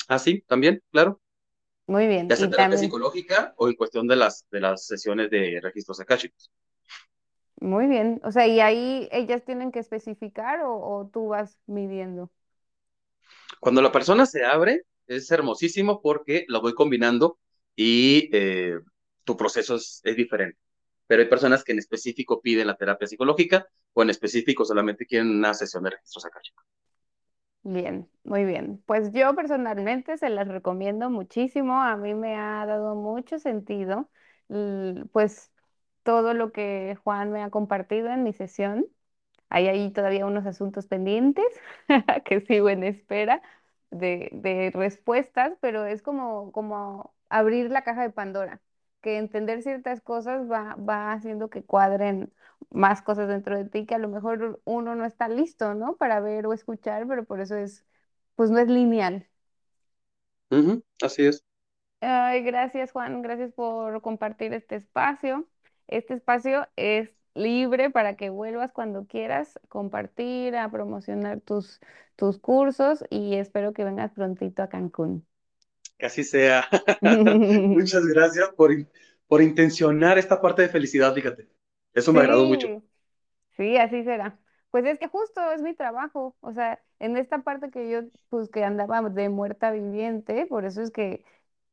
[0.08, 1.22] Ah, sí, también, claro.
[1.86, 2.28] Muy bien.
[2.30, 6.52] Ya sea terapia psicológica o en cuestión de las, de las sesiones de registros akáshicos.
[7.64, 8.20] Muy bien.
[8.26, 12.30] O sea, ¿y ahí ellas tienen que especificar o, tú vas midiendo?
[13.62, 17.40] Cuando la persona se abre, es hermosísimo porque lo voy combinando
[17.74, 18.80] y eh,
[19.24, 20.60] tu proceso es, diferente.
[21.08, 25.30] Pero hay personas que en específico piden la terapia psicológica o en específico solamente quieren
[25.30, 26.66] una sesión de registros akáshicos.
[27.62, 28.84] Bien, muy bien.
[28.86, 31.82] Pues yo personalmente se las recomiendo muchísimo.
[31.82, 34.10] A mí me ha dado mucho sentido,
[35.14, 35.53] pues
[36.04, 38.88] todo lo que Juan me ha compartido en mi sesión.
[39.50, 41.46] Hay ahí todavía unos asuntos pendientes
[42.26, 43.42] que sigo en espera
[43.92, 48.62] de, de, respuestas, pero es como, como abrir la caja de Pandora,
[49.02, 52.34] que entender ciertas cosas va, va haciendo que cuadren
[52.72, 55.96] más cosas dentro de ti que a lo mejor uno no está listo, ¿no?
[55.98, 57.86] Para ver o escuchar, pero por eso es,
[58.36, 59.28] pues no es lineal.
[61.02, 61.44] así es.
[62.02, 65.48] Ay, gracias Juan, gracias por compartir este espacio.
[65.88, 71.80] Este espacio es libre para que vuelvas cuando quieras compartir, a promocionar tus,
[72.16, 75.26] tus cursos y espero que vengas prontito a Cancún.
[75.98, 76.68] Que así sea.
[77.02, 78.72] Muchas gracias por,
[79.28, 81.48] por intencionar esta parte de felicidad, fíjate.
[81.94, 82.68] Eso me agradó mucho.
[83.58, 84.38] Sí, así será.
[84.72, 88.50] Pues es que justo es mi trabajo, o sea, en esta parte que yo, pues
[88.50, 91.24] que andaba de muerta viviente, por eso es que,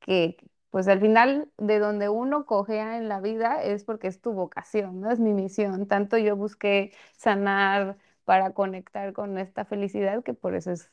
[0.00, 0.36] que,
[0.70, 5.00] pues al final de donde uno cogea en la vida es porque es tu vocación,
[5.00, 5.10] ¿no?
[5.10, 5.86] Es mi misión.
[5.86, 10.88] Tanto yo busqué sanar para conectar con esta felicidad que por eso es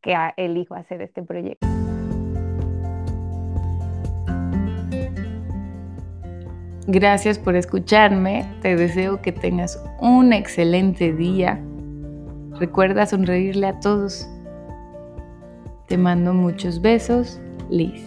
[0.00, 1.66] que elijo hacer este proyecto.
[6.86, 8.46] Gracias por escucharme.
[8.60, 11.62] Te deseo que tengas un excelente día.
[12.58, 14.28] Recuerda sonreírle a todos.
[15.86, 17.40] Te mando muchos besos,
[17.70, 18.04] Liz.